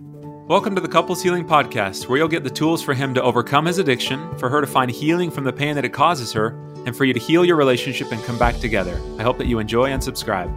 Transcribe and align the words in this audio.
Welcome 0.00 0.74
to 0.74 0.80
the 0.80 0.88
Couples 0.88 1.22
Healing 1.22 1.44
Podcast, 1.44 2.08
where 2.08 2.18
you'll 2.18 2.26
get 2.26 2.42
the 2.42 2.50
tools 2.50 2.82
for 2.82 2.94
him 2.94 3.12
to 3.14 3.22
overcome 3.22 3.66
his 3.66 3.78
addiction, 3.78 4.36
for 4.38 4.48
her 4.48 4.60
to 4.60 4.66
find 4.66 4.90
healing 4.90 5.30
from 5.30 5.44
the 5.44 5.52
pain 5.52 5.74
that 5.74 5.84
it 5.84 5.92
causes 5.92 6.32
her, 6.32 6.58
and 6.86 6.96
for 6.96 7.04
you 7.04 7.12
to 7.12 7.20
heal 7.20 7.44
your 7.44 7.56
relationship 7.56 8.10
and 8.10 8.22
come 8.24 8.38
back 8.38 8.58
together. 8.58 9.00
I 9.18 9.22
hope 9.22 9.38
that 9.38 9.46
you 9.46 9.58
enjoy 9.58 9.90
and 9.90 10.02
subscribe. 10.02 10.50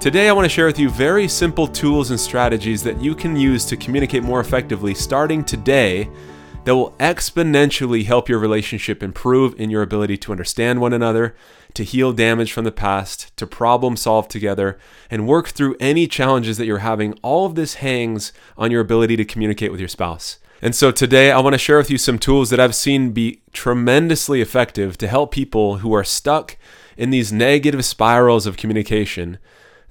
Today, 0.00 0.28
I 0.28 0.32
want 0.32 0.44
to 0.44 0.48
share 0.48 0.66
with 0.66 0.78
you 0.78 0.90
very 0.90 1.28
simple 1.28 1.66
tools 1.66 2.10
and 2.10 2.20
strategies 2.20 2.82
that 2.82 3.00
you 3.00 3.14
can 3.14 3.36
use 3.36 3.64
to 3.66 3.76
communicate 3.76 4.22
more 4.22 4.40
effectively 4.40 4.92
starting 4.92 5.44
today 5.44 6.10
that 6.64 6.74
will 6.74 6.90
exponentially 6.98 8.04
help 8.04 8.28
your 8.28 8.40
relationship 8.40 9.02
improve 9.02 9.58
in 9.60 9.70
your 9.70 9.82
ability 9.82 10.16
to 10.18 10.32
understand 10.32 10.80
one 10.80 10.92
another, 10.92 11.36
to 11.76 11.84
heal 11.84 12.12
damage 12.12 12.52
from 12.52 12.64
the 12.64 12.72
past, 12.72 13.34
to 13.36 13.46
problem 13.46 13.96
solve 13.96 14.28
together, 14.28 14.78
and 15.10 15.28
work 15.28 15.48
through 15.48 15.76
any 15.78 16.06
challenges 16.06 16.58
that 16.58 16.66
you're 16.66 16.78
having. 16.78 17.12
All 17.22 17.46
of 17.46 17.54
this 17.54 17.74
hangs 17.74 18.32
on 18.56 18.70
your 18.70 18.80
ability 18.80 19.16
to 19.16 19.24
communicate 19.24 19.70
with 19.70 19.80
your 19.80 19.88
spouse. 19.88 20.38
And 20.62 20.74
so 20.74 20.90
today 20.90 21.30
I 21.30 21.38
want 21.40 21.54
to 21.54 21.58
share 21.58 21.76
with 21.76 21.90
you 21.90 21.98
some 21.98 22.18
tools 22.18 22.50
that 22.50 22.58
I've 22.58 22.74
seen 22.74 23.12
be 23.12 23.42
tremendously 23.52 24.40
effective 24.40 24.96
to 24.98 25.06
help 25.06 25.30
people 25.30 25.78
who 25.78 25.92
are 25.92 26.04
stuck 26.04 26.56
in 26.96 27.10
these 27.10 27.32
negative 27.32 27.84
spirals 27.84 28.46
of 28.46 28.56
communication 28.56 29.38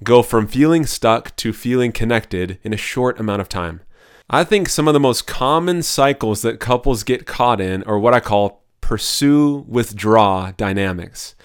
go 0.03 0.23
from 0.23 0.47
feeling 0.47 0.85
stuck 0.85 1.35
to 1.37 1.53
feeling 1.53 1.91
connected 1.91 2.57
in 2.63 2.73
a 2.73 2.77
short 2.77 3.19
amount 3.19 3.41
of 3.41 3.49
time. 3.49 3.81
I 4.29 4.43
think 4.43 4.69
some 4.69 4.87
of 4.87 4.95
the 4.95 4.99
most 4.99 5.27
common 5.27 5.83
cycles 5.83 6.41
that 6.41 6.59
couples 6.59 7.03
get 7.03 7.27
caught 7.27 7.61
in 7.61 7.83
are 7.83 7.99
what 7.99 8.15
I 8.15 8.19
call 8.19 8.63
pursue 8.81 9.65
withdraw 9.67 10.51
dynamics. 10.57 11.35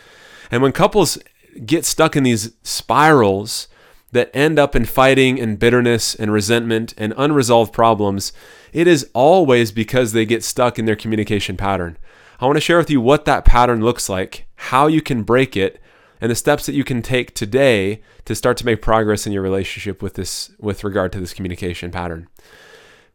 And 0.51 0.63
when 0.63 0.73
couples 0.73 1.19
get 1.65 1.85
stuck 1.85 2.17
in 2.17 2.23
these 2.23 2.53
spirals 2.63 3.69
that 4.13 4.31
end 4.35 4.59
up 4.59 4.75
in 4.75 4.85
fighting 4.85 5.41
and 5.41 5.59
bitterness 5.59 6.15
and 6.15 6.33
resentment 6.33 6.95
and 6.99 7.15
unresolved 7.17 7.73
problems, 7.73 8.33
it 8.73 8.87
is 8.87 9.09
always 9.15 9.71
because 9.71 10.13
they 10.13 10.27
get 10.27 10.43
stuck 10.43 10.79
in 10.79 10.85
their 10.85 10.97
communication 10.97 11.57
pattern. 11.57 11.97
I 12.41 12.47
want 12.47 12.57
to 12.57 12.61
share 12.61 12.79
with 12.79 12.91
you 12.91 13.01
what 13.01 13.27
that 13.27 13.45
pattern 13.45 13.83
looks 13.83 14.09
like, 14.09 14.47
how 14.57 14.87
you 14.87 15.03
can 15.03 15.23
break 15.23 15.57
it, 15.57 15.81
and 16.21 16.31
the 16.31 16.35
steps 16.35 16.67
that 16.67 16.75
you 16.75 16.85
can 16.85 17.03
take 17.03 17.35
today 17.35 18.03
to 18.25 18.35
start 18.35 18.57
to 18.59 18.67
make 18.67 18.83
progress 18.83 19.27
in 19.27 19.33
your 19.33 19.43
relationship 19.43 20.03
with 20.03 20.15
this 20.15 20.51
with 20.59 20.85
regard 20.85 21.13
to 21.13 21.21
this 21.21 21.33
communication 21.33 21.91
pattern. 21.91 22.29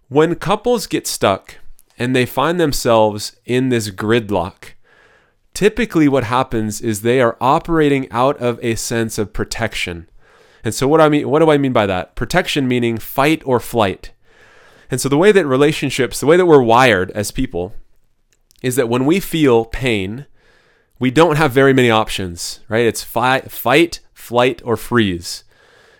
When 0.07 0.35
couples 0.35 0.87
get 0.87 1.07
stuck 1.07 1.55
and 1.97 2.15
they 2.15 2.25
find 2.25 2.59
themselves 2.59 3.35
in 3.45 3.69
this 3.69 3.89
gridlock, 3.89 4.74
typically 5.55 6.07
what 6.07 6.25
happens 6.25 6.81
is 6.81 7.01
they 7.01 7.19
are 7.19 7.37
operating 7.41 8.11
out 8.11 8.37
of 8.37 8.59
a 8.61 8.75
sense 8.75 9.17
of 9.17 9.33
protection. 9.33 10.07
And 10.63 10.75
so 10.75 10.87
what 10.87 11.01
I 11.01 11.09
mean 11.09 11.27
what 11.29 11.39
do 11.39 11.49
I 11.49 11.57
mean 11.57 11.73
by 11.73 11.87
that? 11.87 12.15
Protection 12.15 12.67
meaning 12.67 12.99
fight 12.99 13.41
or 13.45 13.59
flight. 13.59 14.11
And 14.91 15.01
so 15.01 15.09
the 15.09 15.17
way 15.17 15.31
that 15.31 15.47
relationships, 15.47 16.19
the 16.19 16.27
way 16.27 16.37
that 16.37 16.45
we're 16.45 16.61
wired 16.61 17.09
as 17.11 17.31
people 17.31 17.73
is 18.61 18.75
that 18.75 18.89
when 18.89 19.05
we 19.05 19.19
feel 19.19 19.65
pain, 19.65 20.27
we 20.99 21.09
don't 21.09 21.37
have 21.37 21.51
very 21.51 21.73
many 21.73 21.89
options, 21.89 22.59
right? 22.69 22.85
It's 22.85 23.03
fight, 23.03 23.49
fight, 23.51 24.01
flight 24.13 24.61
or 24.63 24.77
freeze. 24.77 25.43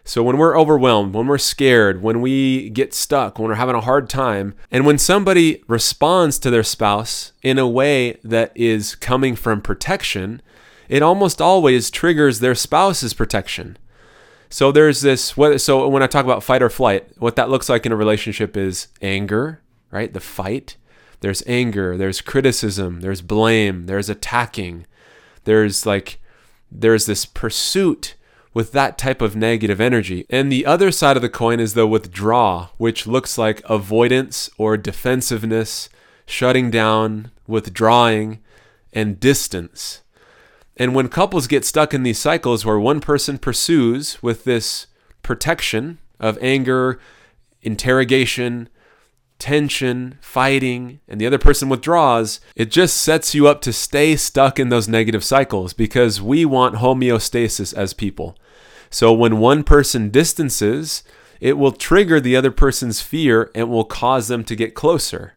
So 0.08 0.22
when 0.22 0.38
we're 0.38 0.58
overwhelmed, 0.58 1.16
when 1.16 1.26
we're 1.26 1.40
scared, 1.40 2.04
when 2.04 2.22
we 2.22 2.70
get 2.70 2.94
stuck, 2.94 3.40
when 3.40 3.48
we're 3.48 3.56
having 3.56 3.74
a 3.74 3.82
hard 3.82 4.08
time, 4.08 4.54
and 4.70 4.86
when 4.86 5.00
somebody 5.00 5.64
responds 5.68 6.38
to 6.40 6.52
their 6.52 6.64
spouse 6.64 7.32
in 7.42 7.58
a 7.58 7.68
way 7.68 8.20
that 8.24 8.52
is 8.54 8.94
coming 8.94 9.36
from 9.36 9.62
protection, 9.62 10.44
it 10.88 11.02
almost 11.02 11.42
always 11.42 11.90
triggers 11.90 12.40
their 12.40 12.54
spouse's 12.54 13.16
protection. 13.16 13.80
So 14.48 14.72
there's 14.72 15.02
this 15.02 15.34
so 15.58 15.88
when 15.88 16.04
I 16.04 16.08
talk 16.08 16.24
about 16.24 16.44
fight 16.44 16.62
or 16.62 16.70
flight, 16.70 17.10
what 17.18 17.36
that 17.36 17.50
looks 17.50 17.68
like 17.68 17.88
in 17.88 17.92
a 17.92 17.96
relationship 17.96 18.56
is 18.56 18.88
anger, 19.02 19.60
right? 19.90 20.14
The 20.14 20.20
fight. 20.20 20.78
There's 21.22 21.42
anger, 21.48 21.98
there's 21.98 22.22
criticism, 22.22 23.02
there's 23.02 23.22
blame, 23.24 23.88
there's 23.88 24.10
attacking. 24.10 24.86
There's 25.46 25.88
like 25.88 26.20
there's 26.72 27.08
this 27.08 27.26
pursuit 27.26 28.14
with 28.56 28.72
that 28.72 28.98
type 28.98 29.22
of 29.22 29.36
negative 29.36 29.82
energy. 29.82 30.26
And 30.30 30.50
the 30.50 30.66
other 30.66 30.90
side 30.90 31.18
of 31.18 31.22
the 31.22 31.30
coin 31.30 31.60
is 31.60 31.74
the 31.74 31.86
withdraw, 31.86 32.70
which 32.78 33.06
looks 33.06 33.38
like 33.38 33.62
avoidance 33.70 34.50
or 34.58 34.78
defensiveness, 34.78 35.90
shutting 36.26 36.72
down, 36.72 37.32
withdrawing, 37.46 38.40
and 38.94 39.20
distance. 39.20 40.02
And 40.78 40.96
when 40.96 41.10
couples 41.10 41.48
get 41.48 41.66
stuck 41.66 41.94
in 41.94 42.04
these 42.04 42.18
cycles 42.18 42.66
where 42.66 42.80
one 42.80 43.02
person 43.02 43.38
pursues 43.38 44.24
with 44.24 44.46
this 44.46 44.88
protection 45.22 45.98
of 46.18 46.38
anger, 46.42 46.98
interrogation, 47.62 48.70
tension, 49.38 50.18
fighting, 50.22 51.02
and 51.10 51.20
the 51.20 51.28
other 51.28 51.38
person 51.38 51.68
withdraws, 51.68 52.40
it 52.56 52.72
just 52.72 53.02
sets 53.02 53.36
you 53.36 53.50
up 53.50 53.60
to 53.62 53.74
stay 53.74 54.16
stuck 54.16 54.58
in 54.60 54.70
those 54.70 54.88
negative 54.88 55.26
cycles 55.26 55.74
because 55.74 56.22
we 56.22 56.46
want 56.46 56.76
homeostasis 56.76 57.74
as 57.74 57.94
people. 57.94 58.38
So 58.96 59.12
when 59.12 59.40
one 59.40 59.66
person 59.66 60.10
distances, 60.10 61.04
it 61.42 61.58
will 61.58 61.74
trigger 61.74 62.22
the 62.22 62.38
other 62.38 62.50
person's 62.50 63.02
fear 63.02 63.52
and 63.54 63.70
will 63.70 63.84
cause 63.84 64.30
them 64.30 64.46
to 64.46 64.56
get 64.56 64.74
closer. 64.74 65.34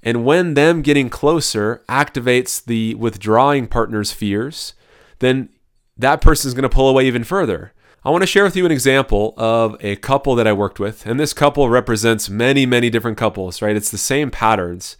And 0.00 0.24
when 0.24 0.54
them 0.54 0.80
getting 0.80 1.10
closer 1.10 1.82
activates 1.88 2.64
the 2.64 2.94
withdrawing 2.94 3.66
partner's 3.66 4.12
fears, 4.12 4.74
then 5.18 5.48
that 5.96 6.20
person 6.20 6.46
is 6.46 6.54
going 6.54 6.62
to 6.62 6.68
pull 6.68 6.88
away 6.88 7.08
even 7.08 7.24
further. 7.24 7.72
I 8.04 8.10
want 8.10 8.22
to 8.22 8.28
share 8.28 8.44
with 8.44 8.54
you 8.54 8.64
an 8.64 8.70
example 8.70 9.34
of 9.36 9.76
a 9.80 9.96
couple 9.96 10.36
that 10.36 10.46
I 10.46 10.52
worked 10.52 10.78
with. 10.78 11.04
And 11.04 11.18
this 11.18 11.32
couple 11.32 11.68
represents 11.68 12.30
many, 12.30 12.64
many 12.64 12.90
different 12.90 13.18
couples, 13.18 13.60
right? 13.60 13.74
It's 13.74 13.90
the 13.90 13.98
same 13.98 14.30
patterns. 14.30 14.96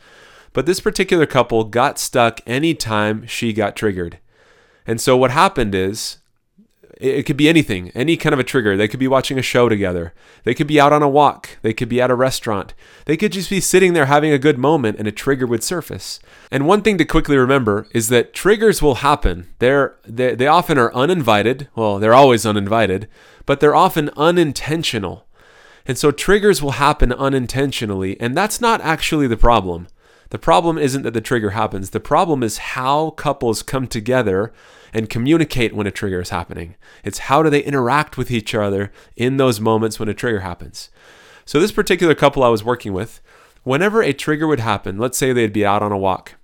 But 0.52 0.66
this 0.66 0.80
particular 0.80 1.26
couple 1.26 1.62
got 1.62 2.00
stuck 2.00 2.40
anytime 2.44 3.24
she 3.28 3.52
got 3.52 3.76
triggered. 3.76 4.18
And 4.84 5.00
so 5.00 5.16
what 5.16 5.30
happened 5.30 5.76
is 5.76 6.18
it 6.98 7.24
could 7.24 7.36
be 7.36 7.48
anything, 7.48 7.90
any 7.90 8.16
kind 8.16 8.32
of 8.32 8.38
a 8.38 8.44
trigger. 8.44 8.76
They 8.76 8.88
could 8.88 9.00
be 9.00 9.08
watching 9.08 9.38
a 9.38 9.42
show 9.42 9.68
together. 9.68 10.14
They 10.44 10.54
could 10.54 10.66
be 10.66 10.80
out 10.80 10.92
on 10.92 11.02
a 11.02 11.08
walk. 11.08 11.58
They 11.62 11.72
could 11.72 11.88
be 11.88 12.00
at 12.00 12.10
a 12.10 12.14
restaurant. 12.14 12.74
They 13.06 13.16
could 13.16 13.32
just 13.32 13.50
be 13.50 13.60
sitting 13.60 13.92
there 13.92 14.06
having 14.06 14.32
a 14.32 14.38
good 14.38 14.58
moment 14.58 14.98
and 14.98 15.08
a 15.08 15.12
trigger 15.12 15.46
would 15.46 15.62
surface. 15.62 16.20
And 16.50 16.66
one 16.66 16.82
thing 16.82 16.98
to 16.98 17.04
quickly 17.04 17.36
remember 17.36 17.86
is 17.92 18.08
that 18.08 18.34
triggers 18.34 18.80
will 18.80 18.96
happen. 18.96 19.48
They're, 19.58 19.96
they, 20.04 20.34
they 20.34 20.46
often 20.46 20.78
are 20.78 20.94
uninvited. 20.94 21.68
Well, 21.74 21.98
they're 21.98 22.14
always 22.14 22.46
uninvited, 22.46 23.08
but 23.46 23.60
they're 23.60 23.74
often 23.74 24.10
unintentional. 24.16 25.26
And 25.86 25.98
so 25.98 26.10
triggers 26.10 26.62
will 26.62 26.72
happen 26.72 27.12
unintentionally, 27.12 28.18
and 28.18 28.34
that's 28.34 28.60
not 28.60 28.80
actually 28.80 29.26
the 29.26 29.36
problem. 29.36 29.88
The 30.30 30.38
problem 30.38 30.78
isn't 30.78 31.02
that 31.02 31.14
the 31.14 31.20
trigger 31.20 31.50
happens. 31.50 31.90
The 31.90 32.00
problem 32.00 32.42
is 32.42 32.58
how 32.58 33.10
couples 33.10 33.62
come 33.62 33.86
together 33.86 34.52
and 34.92 35.10
communicate 35.10 35.74
when 35.74 35.86
a 35.86 35.90
trigger 35.90 36.20
is 36.20 36.30
happening. 36.30 36.76
It's 37.02 37.18
how 37.18 37.42
do 37.42 37.50
they 37.50 37.62
interact 37.62 38.16
with 38.16 38.30
each 38.30 38.54
other 38.54 38.92
in 39.16 39.36
those 39.36 39.60
moments 39.60 39.98
when 39.98 40.08
a 40.08 40.14
trigger 40.14 40.40
happens. 40.40 40.90
So, 41.44 41.60
this 41.60 41.72
particular 41.72 42.14
couple 42.14 42.42
I 42.42 42.48
was 42.48 42.64
working 42.64 42.92
with, 42.92 43.20
whenever 43.64 44.02
a 44.02 44.12
trigger 44.12 44.46
would 44.46 44.60
happen, 44.60 44.98
let's 44.98 45.18
say 45.18 45.32
they'd 45.32 45.52
be 45.52 45.66
out 45.66 45.82
on 45.82 45.92
a 45.92 45.98
walk. 45.98 46.36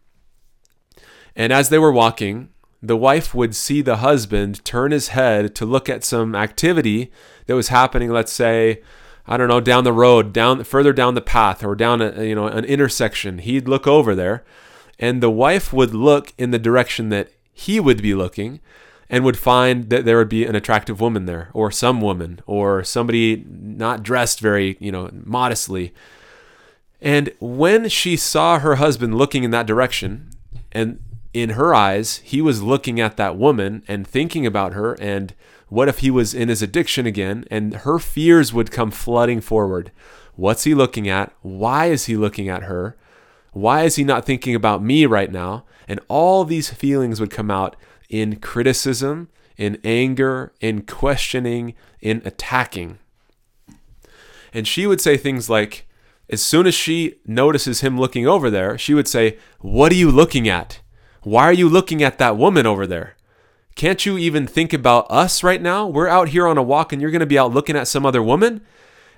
And 1.34 1.52
as 1.52 1.68
they 1.68 1.78
were 1.78 1.92
walking, 1.92 2.50
the 2.82 2.96
wife 2.96 3.34
would 3.34 3.54
see 3.54 3.82
the 3.82 3.98
husband 3.98 4.64
turn 4.64 4.90
his 4.90 5.08
head 5.08 5.54
to 5.54 5.66
look 5.66 5.88
at 5.88 6.04
some 6.04 6.34
activity 6.34 7.10
that 7.46 7.54
was 7.54 7.68
happening, 7.68 8.10
let's 8.10 8.32
say, 8.32 8.82
I 9.30 9.36
don't 9.36 9.48
know, 9.48 9.60
down 9.60 9.84
the 9.84 9.92
road, 9.92 10.32
down 10.32 10.64
further 10.64 10.92
down 10.92 11.14
the 11.14 11.20
path 11.20 11.62
or 11.62 11.76
down 11.76 12.02
a, 12.02 12.24
you 12.24 12.34
know, 12.34 12.48
an 12.48 12.64
intersection. 12.64 13.38
He'd 13.38 13.68
look 13.68 13.86
over 13.86 14.16
there 14.16 14.44
and 14.98 15.22
the 15.22 15.30
wife 15.30 15.72
would 15.72 15.94
look 15.94 16.32
in 16.36 16.50
the 16.50 16.58
direction 16.58 17.08
that 17.10 17.30
he 17.52 17.78
would 17.78 18.02
be 18.02 18.12
looking 18.12 18.60
and 19.08 19.24
would 19.24 19.38
find 19.38 19.88
that 19.90 20.04
there 20.04 20.18
would 20.18 20.28
be 20.28 20.44
an 20.44 20.56
attractive 20.56 21.00
woman 21.00 21.26
there 21.26 21.50
or 21.54 21.70
some 21.70 22.00
woman 22.00 22.40
or 22.46 22.82
somebody 22.82 23.44
not 23.48 24.02
dressed 24.02 24.40
very, 24.40 24.76
you 24.80 24.90
know, 24.90 25.10
modestly. 25.24 25.94
And 27.00 27.32
when 27.40 27.88
she 27.88 28.16
saw 28.16 28.58
her 28.58 28.76
husband 28.76 29.14
looking 29.14 29.44
in 29.44 29.52
that 29.52 29.66
direction 29.66 30.30
and 30.72 31.00
in 31.32 31.50
her 31.50 31.72
eyes, 31.72 32.18
he 32.18 32.42
was 32.42 32.62
looking 32.62 33.00
at 33.00 33.16
that 33.16 33.36
woman 33.36 33.84
and 33.86 34.06
thinking 34.06 34.44
about 34.44 34.72
her 34.72 34.94
and 34.94 35.34
what 35.70 35.88
if 35.88 36.00
he 36.00 36.10
was 36.10 36.34
in 36.34 36.48
his 36.48 36.62
addiction 36.62 37.06
again 37.06 37.44
and 37.50 37.74
her 37.74 37.98
fears 37.98 38.52
would 38.52 38.70
come 38.70 38.90
flooding 38.90 39.40
forward. 39.40 39.92
What's 40.34 40.64
he 40.64 40.74
looking 40.74 41.08
at? 41.08 41.32
Why 41.42 41.86
is 41.86 42.06
he 42.06 42.16
looking 42.16 42.48
at 42.48 42.64
her? 42.64 42.96
Why 43.52 43.84
is 43.84 43.96
he 43.96 44.04
not 44.04 44.26
thinking 44.26 44.54
about 44.54 44.82
me 44.82 45.06
right 45.06 45.30
now? 45.30 45.64
And 45.88 46.00
all 46.08 46.44
these 46.44 46.70
feelings 46.70 47.20
would 47.20 47.30
come 47.30 47.50
out 47.50 47.76
in 48.08 48.36
criticism, 48.36 49.28
in 49.56 49.78
anger, 49.84 50.52
in 50.60 50.82
questioning, 50.82 51.74
in 52.00 52.20
attacking. 52.24 52.98
And 54.52 54.66
she 54.66 54.88
would 54.88 55.00
say 55.00 55.16
things 55.16 55.48
like, 55.48 55.86
as 56.28 56.42
soon 56.42 56.66
as 56.66 56.74
she 56.74 57.16
notices 57.26 57.80
him 57.80 57.98
looking 57.98 58.26
over 58.26 58.50
there, 58.50 58.76
she 58.76 58.94
would 58.94 59.08
say, 59.08 59.38
What 59.60 59.92
are 59.92 59.96
you 59.96 60.10
looking 60.10 60.48
at? 60.48 60.80
Why 61.22 61.44
are 61.44 61.52
you 61.52 61.68
looking 61.68 62.02
at 62.02 62.18
that 62.18 62.36
woman 62.36 62.66
over 62.66 62.86
there? 62.86 63.16
Can't 63.74 64.04
you 64.04 64.18
even 64.18 64.46
think 64.46 64.72
about 64.72 65.10
us 65.10 65.42
right 65.42 65.62
now? 65.62 65.86
We're 65.86 66.08
out 66.08 66.30
here 66.30 66.46
on 66.46 66.58
a 66.58 66.62
walk 66.62 66.92
and 66.92 67.00
you're 67.00 67.10
going 67.10 67.20
to 67.20 67.26
be 67.26 67.38
out 67.38 67.54
looking 67.54 67.76
at 67.76 67.88
some 67.88 68.04
other 68.04 68.22
woman? 68.22 68.60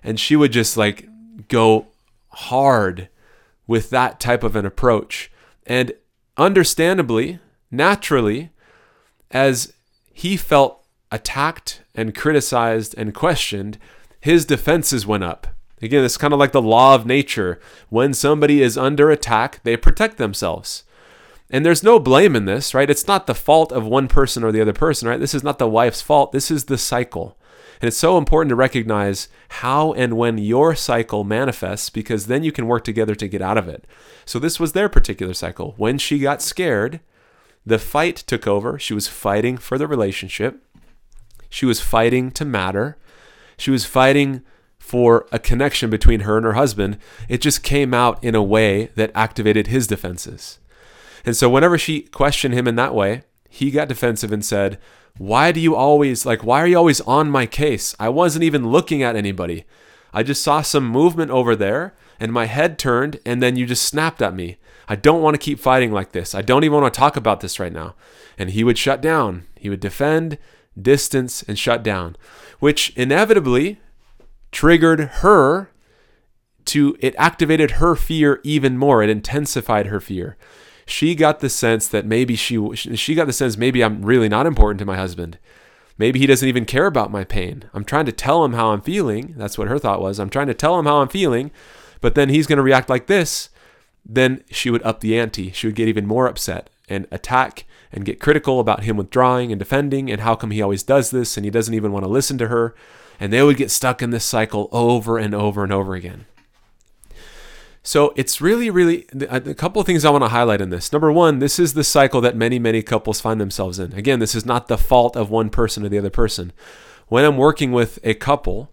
And 0.02 0.20
she 0.20 0.36
would 0.36 0.52
just 0.52 0.76
like 0.76 1.08
go 1.48 1.86
hard 2.28 3.08
with 3.66 3.90
that 3.90 4.20
type 4.20 4.42
of 4.42 4.56
an 4.56 4.66
approach. 4.66 5.30
And 5.66 5.92
understandably, 6.36 7.38
naturally, 7.70 8.50
as 9.30 9.72
he 10.12 10.36
felt 10.36 10.84
attacked 11.10 11.82
and 11.94 12.14
criticized 12.14 12.94
and 12.96 13.14
questioned, 13.14 13.78
his 14.20 14.44
defenses 14.44 15.06
went 15.06 15.24
up. 15.24 15.46
Again, 15.80 16.04
it's 16.04 16.16
kind 16.16 16.32
of 16.32 16.38
like 16.38 16.52
the 16.52 16.62
law 16.62 16.94
of 16.94 17.06
nature. 17.06 17.60
When 17.88 18.14
somebody 18.14 18.62
is 18.62 18.78
under 18.78 19.10
attack, 19.10 19.60
they 19.64 19.76
protect 19.76 20.16
themselves. 20.16 20.84
And 21.52 21.66
there's 21.66 21.82
no 21.82 22.00
blame 22.00 22.34
in 22.34 22.46
this, 22.46 22.72
right? 22.72 22.88
It's 22.88 23.06
not 23.06 23.26
the 23.26 23.34
fault 23.34 23.70
of 23.72 23.84
one 23.84 24.08
person 24.08 24.42
or 24.42 24.50
the 24.50 24.62
other 24.62 24.72
person, 24.72 25.06
right? 25.06 25.20
This 25.20 25.34
is 25.34 25.44
not 25.44 25.58
the 25.58 25.68
wife's 25.68 26.00
fault. 26.00 26.32
This 26.32 26.50
is 26.50 26.64
the 26.64 26.78
cycle. 26.78 27.36
And 27.80 27.88
it's 27.88 27.98
so 27.98 28.16
important 28.16 28.48
to 28.48 28.56
recognize 28.56 29.28
how 29.48 29.92
and 29.92 30.16
when 30.16 30.38
your 30.38 30.74
cycle 30.74 31.24
manifests 31.24 31.90
because 31.90 32.26
then 32.26 32.42
you 32.42 32.52
can 32.52 32.66
work 32.66 32.84
together 32.84 33.14
to 33.16 33.28
get 33.28 33.42
out 33.42 33.58
of 33.58 33.68
it. 33.68 33.86
So 34.24 34.38
this 34.38 34.58
was 34.58 34.72
their 34.72 34.88
particular 34.88 35.34
cycle. 35.34 35.74
When 35.76 35.98
she 35.98 36.20
got 36.20 36.40
scared, 36.40 37.00
the 37.66 37.78
fight 37.78 38.16
took 38.16 38.46
over. 38.46 38.78
She 38.78 38.94
was 38.94 39.08
fighting 39.08 39.58
for 39.58 39.76
the 39.76 39.86
relationship. 39.86 40.64
She 41.50 41.66
was 41.66 41.80
fighting 41.80 42.30
to 42.30 42.46
matter. 42.46 42.96
She 43.58 43.70
was 43.70 43.84
fighting 43.84 44.42
for 44.78 45.26
a 45.30 45.38
connection 45.38 45.90
between 45.90 46.20
her 46.20 46.36
and 46.36 46.46
her 46.46 46.54
husband. 46.54 46.98
It 47.28 47.42
just 47.42 47.62
came 47.62 47.92
out 47.92 48.22
in 48.24 48.34
a 48.34 48.42
way 48.42 48.86
that 48.94 49.12
activated 49.14 49.66
his 49.66 49.86
defenses. 49.86 50.58
And 51.24 51.36
so 51.36 51.48
whenever 51.48 51.78
she 51.78 52.02
questioned 52.02 52.54
him 52.54 52.66
in 52.66 52.76
that 52.76 52.94
way, 52.94 53.22
he 53.48 53.70
got 53.70 53.88
defensive 53.88 54.32
and 54.32 54.44
said, 54.44 54.78
why 55.18 55.52
do 55.52 55.60
you 55.60 55.76
always, 55.76 56.24
like, 56.24 56.42
why 56.42 56.60
are 56.60 56.66
you 56.66 56.76
always 56.76 57.00
on 57.02 57.30
my 57.30 57.46
case? 57.46 57.94
I 58.00 58.08
wasn't 58.08 58.44
even 58.44 58.70
looking 58.70 59.02
at 59.02 59.16
anybody. 59.16 59.64
I 60.12 60.22
just 60.22 60.42
saw 60.42 60.62
some 60.62 60.86
movement 60.86 61.30
over 61.30 61.54
there 61.54 61.94
and 62.18 62.32
my 62.32 62.46
head 62.46 62.78
turned 62.78 63.20
and 63.26 63.42
then 63.42 63.56
you 63.56 63.66
just 63.66 63.84
snapped 63.84 64.22
at 64.22 64.34
me. 64.34 64.56
I 64.88 64.96
don't 64.96 65.22
want 65.22 65.34
to 65.34 65.38
keep 65.38 65.58
fighting 65.58 65.92
like 65.92 66.12
this. 66.12 66.34
I 66.34 66.42
don't 66.42 66.64
even 66.64 66.80
want 66.80 66.92
to 66.92 66.98
talk 66.98 67.16
about 67.16 67.40
this 67.40 67.60
right 67.60 67.72
now. 67.72 67.94
And 68.38 68.50
he 68.50 68.64
would 68.64 68.78
shut 68.78 69.00
down. 69.00 69.46
He 69.56 69.68
would 69.70 69.80
defend, 69.80 70.38
distance, 70.80 71.42
and 71.42 71.58
shut 71.58 71.82
down, 71.82 72.16
which 72.58 72.90
inevitably 72.96 73.80
triggered 74.50 75.00
her 75.00 75.70
to, 76.66 76.96
it 77.00 77.14
activated 77.18 77.72
her 77.72 77.94
fear 77.96 78.40
even 78.44 78.78
more. 78.78 79.02
It 79.02 79.10
intensified 79.10 79.86
her 79.86 80.00
fear 80.00 80.36
she 80.86 81.14
got 81.14 81.40
the 81.40 81.48
sense 81.48 81.88
that 81.88 82.06
maybe 82.06 82.36
she 82.36 82.74
she 82.74 83.14
got 83.14 83.26
the 83.26 83.32
sense 83.32 83.56
maybe 83.56 83.82
I'm 83.82 84.02
really 84.02 84.28
not 84.28 84.46
important 84.46 84.78
to 84.80 84.84
my 84.84 84.96
husband. 84.96 85.38
Maybe 85.98 86.18
he 86.18 86.26
doesn't 86.26 86.48
even 86.48 86.64
care 86.64 86.86
about 86.86 87.10
my 87.10 87.22
pain. 87.22 87.64
I'm 87.74 87.84
trying 87.84 88.06
to 88.06 88.12
tell 88.12 88.44
him 88.44 88.54
how 88.54 88.70
I'm 88.70 88.80
feeling. 88.80 89.34
That's 89.36 89.58
what 89.58 89.68
her 89.68 89.78
thought 89.78 90.00
was. 90.00 90.18
I'm 90.18 90.30
trying 90.30 90.46
to 90.46 90.54
tell 90.54 90.78
him 90.78 90.86
how 90.86 90.96
I'm 90.96 91.08
feeling, 91.08 91.50
but 92.00 92.14
then 92.14 92.28
he's 92.28 92.46
going 92.46 92.56
to 92.56 92.62
react 92.62 92.88
like 92.88 93.06
this. 93.06 93.50
Then 94.04 94.42
she 94.50 94.70
would 94.70 94.82
up 94.82 95.00
the 95.00 95.18
ante. 95.18 95.52
She 95.52 95.66
would 95.66 95.76
get 95.76 95.88
even 95.88 96.06
more 96.06 96.26
upset 96.26 96.70
and 96.88 97.06
attack 97.10 97.66
and 97.92 98.04
get 98.04 98.20
critical 98.20 98.58
about 98.58 98.84
him 98.84 98.96
withdrawing 98.96 99.52
and 99.52 99.58
defending 99.58 100.10
and 100.10 100.22
how 100.22 100.34
come 100.34 100.50
he 100.50 100.62
always 100.62 100.82
does 100.82 101.10
this 101.10 101.36
and 101.36 101.44
he 101.44 101.50
doesn't 101.50 101.74
even 101.74 101.92
want 101.92 102.04
to 102.04 102.10
listen 102.10 102.38
to 102.38 102.48
her. 102.48 102.74
And 103.20 103.32
they 103.32 103.42
would 103.42 103.56
get 103.56 103.70
stuck 103.70 104.02
in 104.02 104.10
this 104.10 104.24
cycle 104.24 104.68
over 104.72 105.18
and 105.18 105.34
over 105.34 105.62
and 105.62 105.72
over 105.72 105.94
again. 105.94 106.26
So 107.82 108.12
it's 108.16 108.40
really, 108.40 108.70
really 108.70 109.08
uh, 109.28 109.40
a 109.44 109.54
couple 109.54 109.80
of 109.80 109.86
things 109.86 110.04
I 110.04 110.10
want 110.10 110.22
to 110.22 110.28
highlight 110.28 110.60
in 110.60 110.70
this. 110.70 110.92
Number 110.92 111.10
one, 111.10 111.40
this 111.40 111.58
is 111.58 111.74
the 111.74 111.82
cycle 111.82 112.20
that 112.20 112.36
many, 112.36 112.58
many 112.58 112.80
couples 112.82 113.20
find 113.20 113.40
themselves 113.40 113.78
in. 113.78 113.92
Again, 113.92 114.20
this 114.20 114.34
is 114.34 114.46
not 114.46 114.68
the 114.68 114.78
fault 114.78 115.16
of 115.16 115.30
one 115.30 115.50
person 115.50 115.84
or 115.84 115.88
the 115.88 115.98
other 115.98 116.10
person. 116.10 116.52
When 117.08 117.24
I'm 117.24 117.36
working 117.36 117.72
with 117.72 117.98
a 118.04 118.14
couple, 118.14 118.72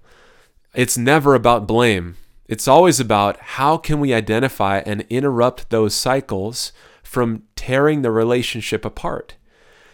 it's 0.75 0.97
never 0.97 1.33
about 1.33 1.67
blame. 1.67 2.17
It's 2.47 2.67
always 2.67 2.99
about 2.99 3.37
how 3.39 3.77
can 3.77 3.99
we 3.99 4.13
identify 4.13 4.79
and 4.85 5.05
interrupt 5.09 5.69
those 5.69 5.95
cycles 5.95 6.71
from 7.01 7.43
tearing 7.55 8.03
the 8.03 8.11
relationship 8.11 8.85
apart. 8.85 9.35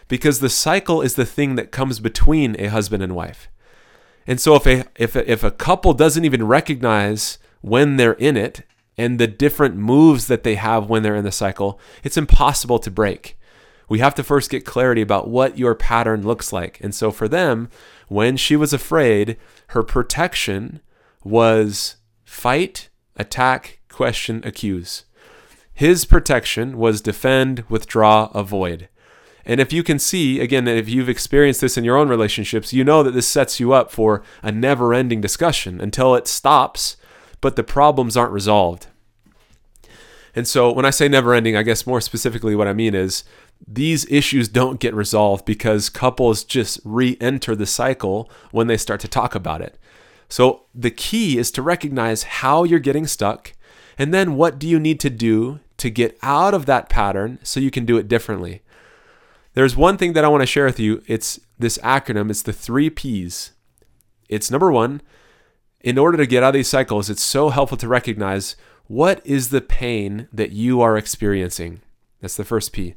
Because 0.08 0.40
the 0.40 0.50
cycle 0.50 1.00
is 1.00 1.14
the 1.14 1.26
thing 1.26 1.54
that 1.56 1.72
comes 1.72 2.00
between 2.00 2.54
a 2.60 2.66
husband 2.66 3.02
and 3.02 3.16
wife. 3.16 3.48
And 4.26 4.40
so 4.40 4.54
if 4.56 4.66
a 4.66 4.84
if 4.96 5.16
a, 5.16 5.30
if 5.30 5.42
a 5.42 5.50
couple 5.50 5.94
doesn't 5.94 6.24
even 6.24 6.46
recognize 6.46 7.38
when 7.62 7.96
they're 7.96 8.12
in 8.14 8.36
it 8.36 8.62
and 8.98 9.18
the 9.18 9.26
different 9.26 9.76
moves 9.76 10.26
that 10.26 10.42
they 10.42 10.54
have 10.54 10.88
when 10.88 11.02
they're 11.02 11.16
in 11.16 11.24
the 11.24 11.32
cycle, 11.32 11.78
it's 12.02 12.16
impossible 12.16 12.78
to 12.78 12.90
break. 12.90 13.38
We 13.88 13.98
have 14.00 14.14
to 14.16 14.24
first 14.24 14.50
get 14.50 14.64
clarity 14.64 15.02
about 15.02 15.28
what 15.28 15.58
your 15.58 15.74
pattern 15.74 16.26
looks 16.26 16.52
like. 16.52 16.80
And 16.80 16.94
so 16.94 17.10
for 17.10 17.28
them, 17.28 17.68
when 18.08 18.36
she 18.36 18.56
was 18.56 18.72
afraid, 18.72 19.36
her 19.68 19.82
protection 19.82 20.80
was 21.22 21.96
fight, 22.24 22.88
attack, 23.16 23.80
question, 23.88 24.40
accuse. 24.44 25.04
His 25.72 26.04
protection 26.04 26.78
was 26.78 27.00
defend, 27.00 27.64
withdraw, 27.68 28.30
avoid. 28.34 28.88
And 29.44 29.60
if 29.60 29.72
you 29.72 29.84
can 29.84 30.00
see, 30.00 30.40
again, 30.40 30.66
if 30.66 30.88
you've 30.88 31.08
experienced 31.08 31.60
this 31.60 31.76
in 31.76 31.84
your 31.84 31.96
own 31.96 32.08
relationships, 32.08 32.72
you 32.72 32.82
know 32.82 33.02
that 33.04 33.12
this 33.12 33.28
sets 33.28 33.60
you 33.60 33.72
up 33.72 33.92
for 33.92 34.22
a 34.42 34.50
never 34.50 34.92
ending 34.92 35.20
discussion 35.20 35.80
until 35.80 36.16
it 36.16 36.26
stops 36.26 36.96
but 37.40 37.56
the 37.56 37.64
problems 37.64 38.16
aren't 38.16 38.32
resolved. 38.32 38.88
And 40.34 40.46
so 40.46 40.70
when 40.70 40.84
I 40.84 40.90
say 40.90 41.08
never 41.08 41.32
ending, 41.32 41.56
I 41.56 41.62
guess 41.62 41.86
more 41.86 42.00
specifically 42.00 42.54
what 42.54 42.68
I 42.68 42.74
mean 42.74 42.94
is 42.94 43.24
these 43.66 44.10
issues 44.10 44.48
don't 44.48 44.80
get 44.80 44.94
resolved 44.94 45.46
because 45.46 45.88
couples 45.88 46.44
just 46.44 46.78
re 46.84 47.16
enter 47.20 47.56
the 47.56 47.66
cycle 47.66 48.30
when 48.50 48.66
they 48.66 48.76
start 48.76 49.00
to 49.00 49.08
talk 49.08 49.34
about 49.34 49.62
it. 49.62 49.78
So 50.28 50.64
the 50.74 50.90
key 50.90 51.38
is 51.38 51.50
to 51.52 51.62
recognize 51.62 52.24
how 52.24 52.64
you're 52.64 52.78
getting 52.78 53.06
stuck 53.06 53.54
and 53.96 54.12
then 54.12 54.36
what 54.36 54.58
do 54.58 54.68
you 54.68 54.78
need 54.78 55.00
to 55.00 55.10
do 55.10 55.60
to 55.78 55.90
get 55.90 56.18
out 56.22 56.52
of 56.54 56.66
that 56.66 56.88
pattern 56.88 57.38
so 57.42 57.60
you 57.60 57.70
can 57.70 57.86
do 57.86 57.96
it 57.96 58.08
differently. 58.08 58.62
There's 59.54 59.76
one 59.76 59.96
thing 59.96 60.12
that 60.12 60.24
I 60.24 60.28
want 60.28 60.42
to 60.42 60.46
share 60.46 60.66
with 60.66 60.78
you. 60.78 61.02
It's 61.06 61.40
this 61.58 61.78
acronym, 61.78 62.30
it's 62.30 62.42
the 62.42 62.52
three 62.52 62.90
P's. 62.90 63.52
It's 64.28 64.50
number 64.50 64.70
one, 64.70 65.00
in 65.86 65.98
order 65.98 66.18
to 66.18 66.26
get 66.26 66.42
out 66.42 66.48
of 66.48 66.54
these 66.54 66.66
cycles, 66.66 67.08
it's 67.08 67.22
so 67.22 67.50
helpful 67.50 67.78
to 67.78 67.86
recognize 67.86 68.56
what 68.88 69.24
is 69.24 69.50
the 69.50 69.60
pain 69.60 70.26
that 70.32 70.50
you 70.50 70.80
are 70.80 70.96
experiencing. 70.96 71.80
That's 72.20 72.34
the 72.34 72.44
first 72.44 72.72
P. 72.72 72.96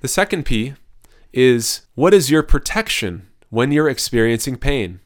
The 0.00 0.08
second 0.08 0.46
P 0.46 0.72
is 1.34 1.82
what 1.94 2.14
is 2.14 2.30
your 2.30 2.42
protection 2.42 3.28
when 3.50 3.70
you're 3.70 3.88
experiencing 3.88 4.56
pain? 4.56 5.00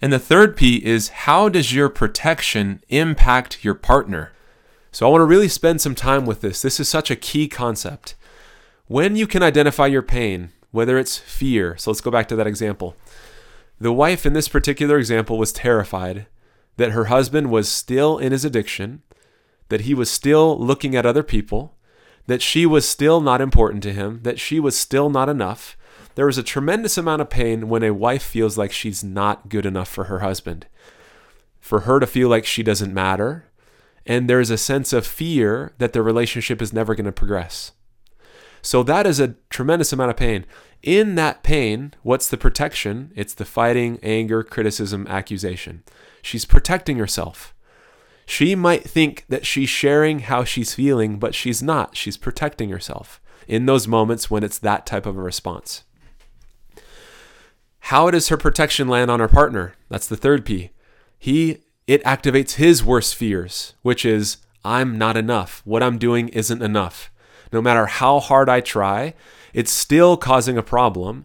And 0.00 0.12
the 0.12 0.20
third 0.20 0.56
P 0.56 0.76
is 0.86 1.08
how 1.08 1.48
does 1.48 1.74
your 1.74 1.88
protection 1.88 2.80
impact 2.90 3.64
your 3.64 3.74
partner? 3.74 4.30
So 4.92 5.04
I 5.04 5.10
want 5.10 5.22
to 5.22 5.26
really 5.26 5.48
spend 5.48 5.80
some 5.80 5.96
time 5.96 6.26
with 6.26 6.42
this. 6.42 6.62
This 6.62 6.78
is 6.78 6.88
such 6.88 7.10
a 7.10 7.16
key 7.16 7.48
concept. 7.48 8.14
When 8.86 9.16
you 9.16 9.26
can 9.26 9.42
identify 9.42 9.86
your 9.86 10.02
pain, 10.02 10.52
whether 10.70 10.96
it's 10.96 11.18
fear, 11.18 11.76
so 11.76 11.90
let's 11.90 12.00
go 12.00 12.12
back 12.12 12.28
to 12.28 12.36
that 12.36 12.46
example. 12.46 12.94
The 13.80 13.92
wife 13.92 14.24
in 14.24 14.32
this 14.32 14.46
particular 14.46 14.96
example 14.96 15.38
was 15.38 15.52
terrified 15.52 16.26
that 16.76 16.92
her 16.92 17.06
husband 17.06 17.50
was 17.50 17.68
still 17.68 18.18
in 18.18 18.32
his 18.32 18.44
addiction, 18.44 19.02
that 19.68 19.82
he 19.82 19.94
was 19.94 20.10
still 20.10 20.58
looking 20.58 20.94
at 20.94 21.06
other 21.06 21.22
people, 21.22 21.74
that 22.26 22.42
she 22.42 22.66
was 22.66 22.88
still 22.88 23.20
not 23.20 23.40
important 23.40 23.82
to 23.84 23.92
him, 23.92 24.20
that 24.22 24.40
she 24.40 24.60
was 24.60 24.76
still 24.76 25.08
not 25.10 25.28
enough. 25.28 25.76
There 26.14 26.28
is 26.28 26.38
a 26.38 26.42
tremendous 26.42 26.98
amount 26.98 27.22
of 27.22 27.30
pain 27.30 27.68
when 27.68 27.82
a 27.82 27.94
wife 27.94 28.22
feels 28.22 28.56
like 28.58 28.72
she's 28.72 29.04
not 29.04 29.48
good 29.48 29.66
enough 29.66 29.88
for 29.88 30.04
her 30.04 30.20
husband, 30.20 30.66
for 31.60 31.80
her 31.80 32.00
to 32.00 32.06
feel 32.06 32.28
like 32.28 32.46
she 32.46 32.62
doesn't 32.62 32.94
matter. 32.94 33.46
And 34.04 34.30
there's 34.30 34.50
a 34.50 34.58
sense 34.58 34.92
of 34.92 35.06
fear 35.06 35.72
that 35.78 35.92
the 35.92 36.02
relationship 36.02 36.62
is 36.62 36.72
never 36.72 36.94
going 36.94 37.06
to 37.06 37.12
progress. 37.12 37.72
So 38.62 38.82
that 38.84 39.06
is 39.06 39.20
a 39.20 39.34
tremendous 39.56 39.90
amount 39.90 40.10
of 40.10 40.18
pain. 40.18 40.44
In 40.82 41.14
that 41.14 41.42
pain, 41.42 41.94
what's 42.02 42.28
the 42.28 42.36
protection? 42.36 43.10
It's 43.16 43.32
the 43.32 43.46
fighting, 43.46 43.98
anger, 44.02 44.42
criticism, 44.42 45.06
accusation. 45.08 45.82
She's 46.20 46.44
protecting 46.44 46.98
herself. 46.98 47.54
She 48.26 48.54
might 48.54 48.84
think 48.84 49.24
that 49.30 49.46
she's 49.46 49.70
sharing 49.70 50.18
how 50.18 50.44
she's 50.44 50.74
feeling, 50.74 51.18
but 51.18 51.34
she's 51.34 51.62
not. 51.62 51.96
She's 51.96 52.18
protecting 52.18 52.68
herself 52.68 53.18
in 53.48 53.64
those 53.64 53.88
moments 53.88 54.30
when 54.30 54.44
it's 54.44 54.58
that 54.58 54.84
type 54.84 55.06
of 55.06 55.16
a 55.16 55.22
response. 55.22 55.84
How 57.78 58.10
does 58.10 58.28
her 58.28 58.36
protection 58.36 58.88
land 58.88 59.10
on 59.10 59.20
her 59.20 59.28
partner? 59.28 59.74
That's 59.88 60.08
the 60.08 60.18
third 60.18 60.44
P. 60.44 60.70
He 61.18 61.62
it 61.86 62.04
activates 62.04 62.56
his 62.56 62.84
worst 62.84 63.14
fears, 63.14 63.72
which 63.80 64.04
is 64.04 64.36
I'm 64.64 64.98
not 64.98 65.16
enough. 65.16 65.62
What 65.64 65.82
I'm 65.82 65.96
doing 65.96 66.28
isn't 66.28 66.62
enough. 66.62 67.10
No 67.52 67.62
matter 67.62 67.86
how 67.86 68.18
hard 68.18 68.48
I 68.48 68.60
try, 68.60 69.14
it's 69.56 69.72
still 69.72 70.18
causing 70.18 70.58
a 70.58 70.62
problem. 70.62 71.24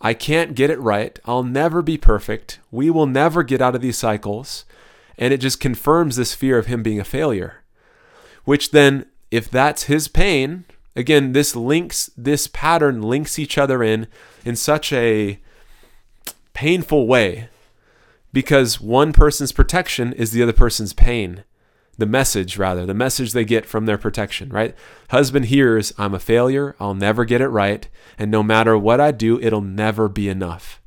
I 0.00 0.14
can't 0.14 0.54
get 0.54 0.70
it 0.70 0.80
right. 0.80 1.18
I'll 1.26 1.42
never 1.42 1.82
be 1.82 1.98
perfect. 1.98 2.58
We 2.70 2.88
will 2.88 3.04
never 3.04 3.42
get 3.42 3.60
out 3.60 3.74
of 3.74 3.82
these 3.82 3.98
cycles. 3.98 4.64
And 5.18 5.34
it 5.34 5.42
just 5.42 5.60
confirms 5.60 6.16
this 6.16 6.34
fear 6.34 6.56
of 6.56 6.66
him 6.66 6.82
being 6.82 6.98
a 6.98 7.04
failure. 7.04 7.62
Which 8.44 8.70
then, 8.70 9.04
if 9.30 9.50
that's 9.50 9.84
his 9.84 10.08
pain, 10.08 10.64
again, 10.94 11.32
this 11.32 11.54
links, 11.54 12.10
this 12.16 12.46
pattern 12.46 13.02
links 13.02 13.38
each 13.38 13.58
other 13.58 13.82
in 13.82 14.06
in 14.42 14.56
such 14.56 14.90
a 14.94 15.38
painful 16.54 17.06
way 17.06 17.50
because 18.32 18.80
one 18.80 19.12
person's 19.12 19.52
protection 19.52 20.14
is 20.14 20.32
the 20.32 20.42
other 20.42 20.54
person's 20.54 20.94
pain. 20.94 21.44
The 21.98 22.06
message, 22.06 22.58
rather, 22.58 22.84
the 22.84 22.92
message 22.94 23.32
they 23.32 23.44
get 23.44 23.64
from 23.64 23.86
their 23.86 23.96
protection, 23.96 24.50
right? 24.50 24.74
Husband 25.10 25.46
hears, 25.46 25.94
I'm 25.96 26.14
a 26.14 26.18
failure, 26.18 26.76
I'll 26.78 26.94
never 26.94 27.24
get 27.24 27.40
it 27.40 27.48
right, 27.48 27.88
and 28.18 28.30
no 28.30 28.42
matter 28.42 28.76
what 28.76 29.00
I 29.00 29.12
do, 29.12 29.40
it'll 29.40 29.62
never 29.62 30.08
be 30.08 30.28
enough. 30.28 30.82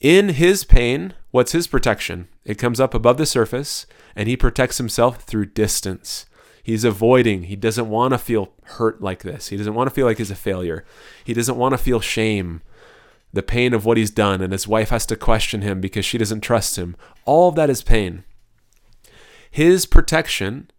In 0.00 0.30
his 0.30 0.62
pain, 0.64 1.14
what's 1.32 1.52
his 1.52 1.66
protection? 1.66 2.28
It 2.44 2.58
comes 2.58 2.78
up 2.78 2.94
above 2.94 3.18
the 3.18 3.26
surface, 3.26 3.86
and 4.14 4.28
he 4.28 4.36
protects 4.36 4.78
himself 4.78 5.22
through 5.22 5.46
distance. 5.46 6.26
He's 6.62 6.84
avoiding. 6.84 7.44
He 7.44 7.56
doesn't 7.56 7.88
want 7.88 8.12
to 8.12 8.18
feel 8.18 8.52
hurt 8.64 9.02
like 9.02 9.22
this. 9.22 9.48
He 9.48 9.56
doesn't 9.56 9.74
want 9.74 9.88
to 9.88 9.94
feel 9.94 10.06
like 10.06 10.18
he's 10.18 10.30
a 10.30 10.36
failure. 10.36 10.84
He 11.24 11.34
doesn't 11.34 11.56
want 11.56 11.72
to 11.72 11.78
feel 11.78 12.00
shame, 12.00 12.62
the 13.32 13.42
pain 13.42 13.74
of 13.74 13.84
what 13.84 13.96
he's 13.96 14.10
done, 14.10 14.40
and 14.40 14.52
his 14.52 14.68
wife 14.68 14.90
has 14.90 15.06
to 15.06 15.16
question 15.16 15.62
him 15.62 15.80
because 15.80 16.04
she 16.04 16.18
doesn't 16.18 16.40
trust 16.40 16.76
him. 16.76 16.96
All 17.24 17.48
of 17.48 17.54
that 17.56 17.70
is 17.70 17.82
pain. 17.82 18.24
His 19.50 19.86
protection 19.86 20.70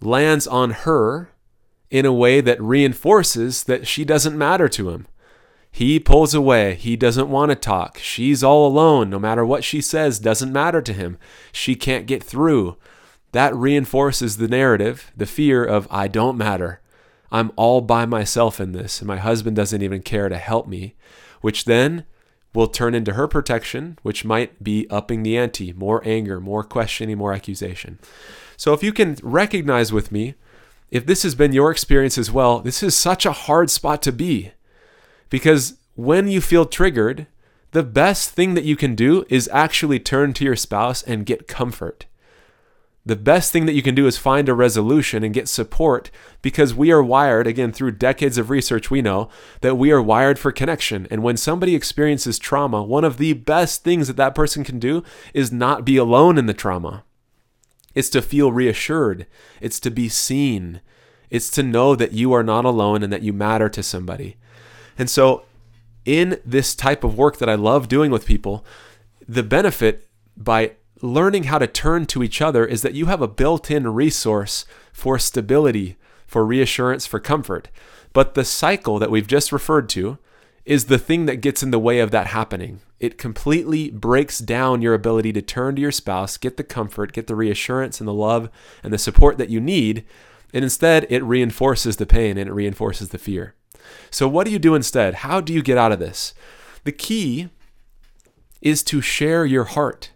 lands 0.00 0.46
on 0.46 0.70
her 0.70 1.30
in 1.90 2.06
a 2.06 2.12
way 2.12 2.40
that 2.40 2.62
reinforces 2.62 3.64
that 3.64 3.86
she 3.86 4.04
doesn't 4.04 4.38
matter 4.38 4.68
to 4.68 4.90
him. 4.90 5.06
He 5.70 5.98
pulls 5.98 6.34
away. 6.34 6.74
He 6.74 6.96
doesn't 6.96 7.30
want 7.30 7.50
to 7.50 7.56
talk. 7.56 7.98
She's 7.98 8.44
all 8.44 8.66
alone. 8.66 9.08
No 9.10 9.18
matter 9.18 9.44
what 9.44 9.64
she 9.64 9.80
says, 9.80 10.18
doesn't 10.18 10.52
matter 10.52 10.82
to 10.82 10.92
him. 10.92 11.18
She 11.50 11.74
can't 11.74 12.06
get 12.06 12.22
through. 12.22 12.76
That 13.32 13.56
reinforces 13.56 14.36
the 14.36 14.48
narrative, 14.48 15.10
the 15.16 15.26
fear 15.26 15.64
of, 15.64 15.88
I 15.90 16.08
don't 16.08 16.36
matter. 16.36 16.80
I'm 17.30 17.50
all 17.56 17.80
by 17.80 18.04
myself 18.04 18.60
in 18.60 18.72
this, 18.72 19.00
and 19.00 19.08
my 19.08 19.16
husband 19.16 19.56
doesn't 19.56 19.82
even 19.82 20.02
care 20.02 20.28
to 20.28 20.36
help 20.36 20.66
me, 20.66 20.94
which 21.40 21.64
then 21.64 22.04
will 22.54 22.66
turn 22.66 22.94
into 22.94 23.14
her 23.14 23.26
protection, 23.26 23.98
which 24.02 24.24
might 24.24 24.62
be 24.62 24.86
upping 24.90 25.22
the 25.22 25.36
ante, 25.38 25.72
more 25.72 26.02
anger, 26.04 26.40
more 26.40 26.62
questioning, 26.62 27.18
more 27.18 27.32
accusation. 27.32 27.98
So 28.56 28.72
if 28.72 28.82
you 28.82 28.92
can 28.92 29.16
recognize 29.22 29.92
with 29.92 30.12
me, 30.12 30.34
if 30.90 31.06
this 31.06 31.22
has 31.22 31.34
been 31.34 31.52
your 31.52 31.70
experience 31.70 32.18
as 32.18 32.30
well, 32.30 32.58
this 32.60 32.82
is 32.82 32.94
such 32.94 33.24
a 33.24 33.32
hard 33.32 33.70
spot 33.70 34.02
to 34.02 34.12
be. 34.12 34.52
Because 35.30 35.78
when 35.94 36.28
you 36.28 36.40
feel 36.40 36.66
triggered, 36.66 37.26
the 37.70 37.82
best 37.82 38.30
thing 38.30 38.52
that 38.54 38.64
you 38.64 38.76
can 38.76 38.94
do 38.94 39.24
is 39.30 39.48
actually 39.52 39.98
turn 39.98 40.34
to 40.34 40.44
your 40.44 40.56
spouse 40.56 41.02
and 41.02 41.24
get 41.24 41.48
comfort 41.48 42.04
the 43.04 43.16
best 43.16 43.50
thing 43.50 43.66
that 43.66 43.72
you 43.72 43.82
can 43.82 43.96
do 43.96 44.06
is 44.06 44.16
find 44.16 44.48
a 44.48 44.54
resolution 44.54 45.24
and 45.24 45.34
get 45.34 45.48
support 45.48 46.10
because 46.40 46.72
we 46.72 46.92
are 46.92 47.02
wired, 47.02 47.48
again, 47.48 47.72
through 47.72 47.92
decades 47.92 48.38
of 48.38 48.48
research, 48.48 48.90
we 48.90 49.02
know 49.02 49.28
that 49.60 49.74
we 49.74 49.90
are 49.90 50.00
wired 50.00 50.38
for 50.38 50.52
connection. 50.52 51.08
And 51.10 51.22
when 51.22 51.36
somebody 51.36 51.74
experiences 51.74 52.38
trauma, 52.38 52.82
one 52.82 53.02
of 53.02 53.18
the 53.18 53.32
best 53.32 53.82
things 53.82 54.06
that 54.06 54.16
that 54.18 54.36
person 54.36 54.62
can 54.62 54.78
do 54.78 55.02
is 55.34 55.50
not 55.50 55.84
be 55.84 55.96
alone 55.96 56.38
in 56.38 56.46
the 56.46 56.54
trauma. 56.54 57.02
It's 57.92 58.08
to 58.10 58.22
feel 58.22 58.52
reassured, 58.52 59.26
it's 59.60 59.80
to 59.80 59.90
be 59.90 60.08
seen, 60.08 60.80
it's 61.28 61.50
to 61.50 61.62
know 61.62 61.96
that 61.96 62.12
you 62.12 62.32
are 62.32 62.44
not 62.44 62.64
alone 62.64 63.02
and 63.02 63.12
that 63.12 63.22
you 63.22 63.32
matter 63.32 63.68
to 63.68 63.82
somebody. 63.82 64.36
And 64.96 65.10
so, 65.10 65.44
in 66.04 66.40
this 66.44 66.74
type 66.74 67.04
of 67.04 67.18
work 67.18 67.38
that 67.38 67.48
I 67.48 67.54
love 67.54 67.88
doing 67.88 68.10
with 68.10 68.26
people, 68.26 68.64
the 69.28 69.42
benefit 69.42 70.08
by 70.36 70.72
learning 71.02 71.44
how 71.44 71.58
to 71.58 71.66
turn 71.66 72.06
to 72.06 72.22
each 72.22 72.40
other 72.40 72.64
is 72.64 72.82
that 72.82 72.94
you 72.94 73.06
have 73.06 73.20
a 73.20 73.28
built 73.28 73.70
in 73.70 73.92
resource 73.92 74.64
for 74.92 75.18
stability, 75.18 75.96
for 76.26 76.46
reassurance, 76.46 77.06
for 77.06 77.18
comfort. 77.18 77.68
But 78.12 78.34
the 78.34 78.44
cycle 78.44 78.98
that 79.00 79.10
we've 79.10 79.26
just 79.26 79.52
referred 79.52 79.88
to 79.90 80.18
is 80.64 80.84
the 80.84 80.98
thing 80.98 81.26
that 81.26 81.40
gets 81.40 81.62
in 81.62 81.72
the 81.72 81.78
way 81.78 81.98
of 81.98 82.12
that 82.12 82.28
happening. 82.28 82.80
It 83.00 83.18
completely 83.18 83.90
breaks 83.90 84.38
down 84.38 84.80
your 84.80 84.94
ability 84.94 85.32
to 85.32 85.42
turn 85.42 85.74
to 85.74 85.82
your 85.82 85.90
spouse, 85.90 86.36
get 86.36 86.56
the 86.56 86.62
comfort, 86.62 87.12
get 87.12 87.26
the 87.26 87.34
reassurance 87.34 88.00
and 88.00 88.06
the 88.06 88.14
love 88.14 88.48
and 88.84 88.92
the 88.92 88.98
support 88.98 89.38
that 89.38 89.50
you 89.50 89.60
need. 89.60 90.04
And 90.54 90.62
instead, 90.62 91.06
it 91.10 91.24
reinforces 91.24 91.96
the 91.96 92.06
pain 92.06 92.38
and 92.38 92.48
it 92.48 92.52
reinforces 92.52 93.08
the 93.08 93.18
fear. 93.18 93.56
So, 94.10 94.28
what 94.28 94.44
do 94.44 94.52
you 94.52 94.60
do 94.60 94.76
instead? 94.76 95.14
How 95.14 95.40
do 95.40 95.52
you 95.52 95.62
get 95.62 95.78
out 95.78 95.90
of 95.90 95.98
this? 95.98 96.32
The 96.84 96.92
key 96.92 97.48
is 98.60 98.84
to 98.84 99.00
share 99.00 99.44
your 99.44 99.64
heart. 99.64 100.11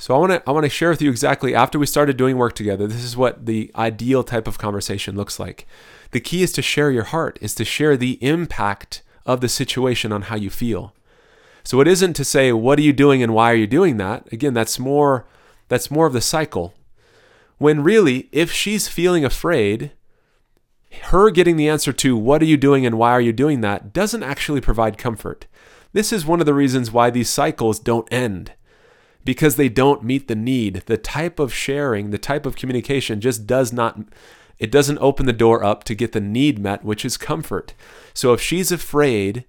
So 0.00 0.14
I 0.14 0.18
want 0.18 0.32
to 0.32 0.48
I 0.48 0.52
want 0.52 0.62
to 0.62 0.70
share 0.70 0.90
with 0.90 1.02
you 1.02 1.10
exactly 1.10 1.56
after 1.56 1.76
we 1.76 1.84
started 1.84 2.16
doing 2.16 2.36
work 2.36 2.54
together. 2.54 2.86
This 2.86 3.02
is 3.02 3.16
what 3.16 3.46
the 3.46 3.70
ideal 3.74 4.22
type 4.22 4.46
of 4.46 4.56
conversation 4.56 5.16
looks 5.16 5.40
like. 5.40 5.66
The 6.12 6.20
key 6.20 6.42
is 6.42 6.52
to 6.52 6.62
share 6.62 6.92
your 6.92 7.04
heart, 7.04 7.36
is 7.42 7.54
to 7.56 7.64
share 7.64 7.96
the 7.96 8.12
impact 8.24 9.02
of 9.26 9.40
the 9.40 9.48
situation 9.48 10.12
on 10.12 10.22
how 10.22 10.36
you 10.36 10.50
feel. 10.50 10.94
So 11.64 11.80
it 11.80 11.88
isn't 11.88 12.14
to 12.14 12.24
say 12.24 12.52
what 12.52 12.78
are 12.78 12.82
you 12.82 12.92
doing 12.92 13.24
and 13.24 13.34
why 13.34 13.50
are 13.50 13.56
you 13.56 13.66
doing 13.66 13.96
that? 13.96 14.32
Again, 14.32 14.54
that's 14.54 14.78
more 14.78 15.26
that's 15.66 15.90
more 15.90 16.06
of 16.06 16.12
the 16.12 16.20
cycle. 16.20 16.74
When 17.58 17.82
really 17.82 18.28
if 18.30 18.52
she's 18.52 18.86
feeling 18.86 19.24
afraid, 19.24 19.90
her 21.10 21.28
getting 21.30 21.56
the 21.56 21.68
answer 21.68 21.92
to 21.92 22.16
what 22.16 22.40
are 22.40 22.46
you 22.46 22.56
doing 22.56 22.86
and 22.86 22.98
why 22.98 23.10
are 23.10 23.20
you 23.20 23.32
doing 23.32 23.62
that 23.62 23.92
doesn't 23.92 24.22
actually 24.22 24.60
provide 24.60 24.96
comfort. 24.96 25.48
This 25.92 26.12
is 26.12 26.24
one 26.24 26.38
of 26.38 26.46
the 26.46 26.54
reasons 26.54 26.92
why 26.92 27.10
these 27.10 27.28
cycles 27.28 27.80
don't 27.80 28.10
end 28.12 28.52
because 29.24 29.56
they 29.56 29.68
don't 29.68 30.04
meet 30.04 30.28
the 30.28 30.34
need. 30.34 30.82
The 30.86 30.96
type 30.96 31.38
of 31.38 31.52
sharing, 31.52 32.10
the 32.10 32.18
type 32.18 32.46
of 32.46 32.56
communication 32.56 33.20
just 33.20 33.46
does 33.46 33.72
not 33.72 33.98
it 34.58 34.72
doesn't 34.72 34.98
open 34.98 35.26
the 35.26 35.32
door 35.32 35.62
up 35.62 35.84
to 35.84 35.94
get 35.94 36.12
the 36.12 36.20
need 36.20 36.58
met, 36.58 36.84
which 36.84 37.04
is 37.04 37.16
comfort. 37.16 37.74
So 38.12 38.32
if 38.32 38.40
she's 38.40 38.72
afraid 38.72 39.44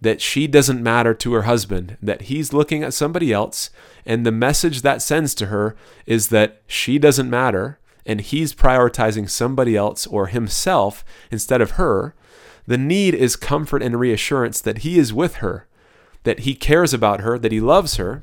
that 0.00 0.20
she 0.20 0.46
doesn't 0.46 0.82
matter 0.82 1.14
to 1.14 1.32
her 1.32 1.42
husband, 1.42 1.96
that 2.02 2.22
he's 2.22 2.52
looking 2.52 2.82
at 2.82 2.94
somebody 2.94 3.32
else, 3.32 3.70
and 4.06 4.24
the 4.24 4.32
message 4.32 4.82
that 4.82 5.02
sends 5.02 5.34
to 5.36 5.46
her 5.46 5.76
is 6.06 6.28
that 6.28 6.62
she 6.66 6.98
doesn't 6.98 7.30
matter 7.30 7.78
and 8.04 8.20
he's 8.20 8.54
prioritizing 8.54 9.30
somebody 9.30 9.76
else 9.76 10.06
or 10.08 10.26
himself 10.26 11.04
instead 11.30 11.60
of 11.60 11.72
her, 11.72 12.14
the 12.66 12.78
need 12.78 13.14
is 13.14 13.36
comfort 13.36 13.82
and 13.82 13.98
reassurance 13.98 14.60
that 14.60 14.78
he 14.78 14.98
is 14.98 15.12
with 15.12 15.36
her, 15.36 15.66
that 16.24 16.40
he 16.40 16.54
cares 16.54 16.92
about 16.92 17.20
her, 17.20 17.38
that 17.38 17.52
he 17.52 17.60
loves 17.60 17.96
her, 17.96 18.22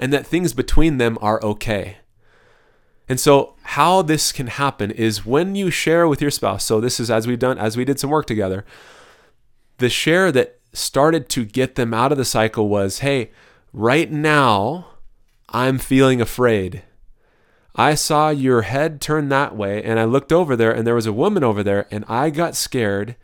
and 0.00 0.12
that 0.12 0.26
things 0.26 0.52
between 0.52 0.98
them 0.98 1.16
are 1.20 1.40
okay. 1.44 1.98
And 3.08 3.20
so 3.20 3.54
how 3.62 4.02
this 4.02 4.32
can 4.32 4.46
happen 4.46 4.90
is 4.90 5.26
when 5.26 5.54
you 5.54 5.70
share 5.70 6.08
with 6.08 6.22
your 6.22 6.30
spouse. 6.30 6.64
So 6.64 6.80
this 6.80 6.98
is 6.98 7.10
as 7.10 7.26
we've 7.26 7.38
done 7.38 7.58
as 7.58 7.76
we 7.76 7.84
did 7.84 8.00
some 8.00 8.10
work 8.10 8.26
together. 8.26 8.64
The 9.78 9.90
share 9.90 10.32
that 10.32 10.58
started 10.72 11.28
to 11.30 11.44
get 11.44 11.74
them 11.74 11.92
out 11.92 12.12
of 12.12 12.18
the 12.18 12.24
cycle 12.24 12.68
was, 12.68 13.00
"Hey, 13.00 13.30
right 13.72 14.10
now 14.10 14.86
I'm 15.48 15.78
feeling 15.78 16.20
afraid. 16.20 16.82
I 17.74 17.94
saw 17.94 18.30
your 18.30 18.62
head 18.62 19.00
turn 19.00 19.28
that 19.28 19.56
way 19.56 19.82
and 19.82 19.98
I 19.98 20.04
looked 20.04 20.32
over 20.32 20.56
there 20.56 20.72
and 20.72 20.86
there 20.86 20.94
was 20.94 21.06
a 21.06 21.12
woman 21.12 21.44
over 21.44 21.62
there 21.62 21.86
and 21.90 22.04
I 22.08 22.30
got 22.30 22.56
scared 22.56 23.16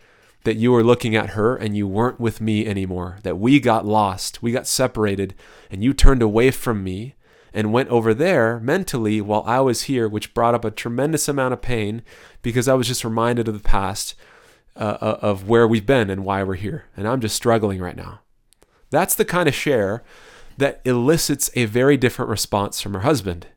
that 0.46 0.56
you 0.56 0.70
were 0.70 0.84
looking 0.84 1.16
at 1.16 1.30
her 1.30 1.56
and 1.56 1.76
you 1.76 1.88
weren't 1.88 2.20
with 2.20 2.40
me 2.40 2.64
anymore, 2.64 3.18
that 3.24 3.36
we 3.36 3.58
got 3.58 3.84
lost, 3.84 4.44
we 4.44 4.52
got 4.52 4.64
separated, 4.64 5.34
and 5.72 5.82
you 5.82 5.92
turned 5.92 6.22
away 6.22 6.52
from 6.52 6.84
me 6.84 7.16
and 7.52 7.72
went 7.72 7.88
over 7.88 8.14
there 8.14 8.60
mentally 8.60 9.20
while 9.20 9.42
I 9.44 9.58
was 9.58 9.82
here, 9.82 10.08
which 10.08 10.34
brought 10.34 10.54
up 10.54 10.64
a 10.64 10.70
tremendous 10.70 11.26
amount 11.26 11.52
of 11.52 11.62
pain 11.62 12.02
because 12.42 12.68
I 12.68 12.74
was 12.74 12.86
just 12.86 13.04
reminded 13.04 13.48
of 13.48 13.54
the 13.54 13.68
past 13.68 14.14
uh, 14.76 14.98
uh 15.00 15.18
of 15.20 15.48
where 15.48 15.66
we've 15.66 15.84
been 15.84 16.10
and 16.10 16.24
why 16.24 16.44
we're 16.44 16.54
here. 16.54 16.84
And 16.96 17.08
I'm 17.08 17.20
just 17.20 17.34
struggling 17.34 17.80
right 17.80 17.96
now. 17.96 18.20
That's 18.90 19.16
the 19.16 19.24
kind 19.24 19.48
of 19.48 19.54
share 19.54 20.04
that 20.58 20.80
elicits 20.84 21.50
a 21.56 21.64
very 21.64 21.96
different 21.96 22.30
response 22.30 22.80
from 22.80 22.94
her 22.94 23.00
husband. 23.00 23.48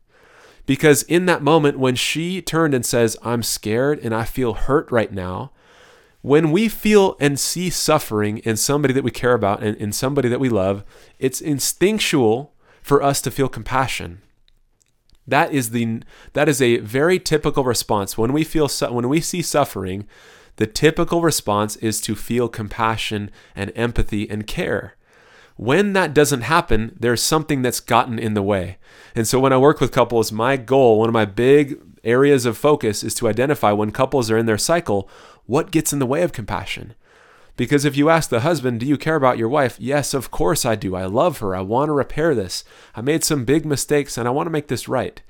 Because 0.66 1.04
in 1.04 1.26
that 1.26 1.40
moment, 1.40 1.78
when 1.78 1.94
she 1.94 2.42
turned 2.42 2.74
and 2.74 2.84
says, 2.84 3.16
I'm 3.22 3.44
scared 3.44 4.00
and 4.00 4.12
I 4.12 4.24
feel 4.24 4.54
hurt 4.54 4.90
right 4.90 5.12
now, 5.12 5.52
when 6.22 6.52
we 6.52 6.68
feel 6.68 7.16
and 7.18 7.40
see 7.40 7.70
suffering 7.70 8.38
in 8.38 8.56
somebody 8.56 8.92
that 8.92 9.04
we 9.04 9.10
care 9.10 9.32
about 9.32 9.62
and 9.62 9.76
in 9.76 9.92
somebody 9.92 10.28
that 10.28 10.40
we 10.40 10.48
love, 10.48 10.84
it's 11.18 11.40
instinctual 11.40 12.54
for 12.82 13.02
us 13.02 13.20
to 13.22 13.30
feel 13.30 13.48
compassion. 13.48 14.20
That 15.26 15.52
is 15.52 15.70
the 15.70 16.02
that 16.32 16.48
is 16.48 16.60
a 16.60 16.78
very 16.78 17.18
typical 17.18 17.64
response 17.64 18.18
when 18.18 18.32
we 18.32 18.44
feel 18.44 18.68
when 18.68 19.08
we 19.08 19.20
see 19.20 19.42
suffering. 19.42 20.06
The 20.56 20.66
typical 20.66 21.22
response 21.22 21.76
is 21.76 22.00
to 22.02 22.14
feel 22.14 22.48
compassion 22.48 23.30
and 23.54 23.72
empathy 23.74 24.28
and 24.28 24.46
care. 24.46 24.96
When 25.56 25.92
that 25.92 26.12
doesn't 26.12 26.42
happen, 26.42 26.96
there's 26.98 27.22
something 27.22 27.62
that's 27.62 27.80
gotten 27.80 28.18
in 28.18 28.34
the 28.34 28.42
way. 28.42 28.78
And 29.14 29.26
so 29.26 29.38
when 29.38 29.52
I 29.52 29.58
work 29.58 29.80
with 29.80 29.92
couples, 29.92 30.32
my 30.32 30.56
goal, 30.56 30.98
one 30.98 31.08
of 31.08 31.12
my 31.12 31.26
big 31.26 31.78
areas 32.04 32.46
of 32.46 32.56
focus 32.56 33.02
is 33.02 33.14
to 33.16 33.28
identify 33.28 33.72
when 33.72 33.90
couples 33.90 34.30
are 34.30 34.38
in 34.38 34.46
their 34.46 34.58
cycle, 34.58 35.08
what 35.46 35.70
gets 35.70 35.92
in 35.92 35.98
the 35.98 36.06
way 36.06 36.22
of 36.22 36.32
compassion? 36.32 36.94
Because 37.56 37.84
if 37.84 37.96
you 37.96 38.08
ask 38.08 38.30
the 38.30 38.40
husband, 38.40 38.80
Do 38.80 38.86
you 38.86 38.96
care 38.96 39.16
about 39.16 39.36
your 39.36 39.48
wife? 39.48 39.76
Yes, 39.78 40.14
of 40.14 40.30
course 40.30 40.64
I 40.64 40.76
do. 40.76 40.94
I 40.96 41.04
love 41.04 41.38
her. 41.38 41.54
I 41.54 41.60
want 41.60 41.90
to 41.90 41.92
repair 41.92 42.34
this. 42.34 42.64
I 42.94 43.02
made 43.02 43.22
some 43.22 43.44
big 43.44 43.66
mistakes 43.66 44.16
and 44.16 44.26
I 44.26 44.30
want 44.30 44.46
to 44.46 44.50
make 44.50 44.68
this 44.68 44.88
right. 44.88 45.20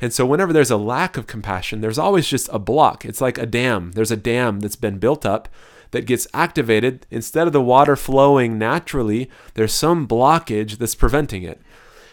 And 0.00 0.12
so, 0.12 0.24
whenever 0.24 0.52
there's 0.52 0.70
a 0.70 0.76
lack 0.76 1.16
of 1.16 1.26
compassion, 1.26 1.80
there's 1.80 1.98
always 1.98 2.26
just 2.26 2.48
a 2.52 2.58
block. 2.58 3.04
It's 3.04 3.20
like 3.20 3.38
a 3.38 3.46
dam. 3.46 3.92
There's 3.92 4.10
a 4.10 4.16
dam 4.16 4.60
that's 4.60 4.76
been 4.76 4.98
built 4.98 5.26
up 5.26 5.48
that 5.90 6.06
gets 6.06 6.26
activated. 6.32 7.06
Instead 7.10 7.46
of 7.46 7.52
the 7.52 7.62
water 7.62 7.96
flowing 7.96 8.58
naturally, 8.58 9.30
there's 9.54 9.72
some 9.72 10.08
blockage 10.08 10.78
that's 10.78 10.94
preventing 10.94 11.42
it. 11.42 11.60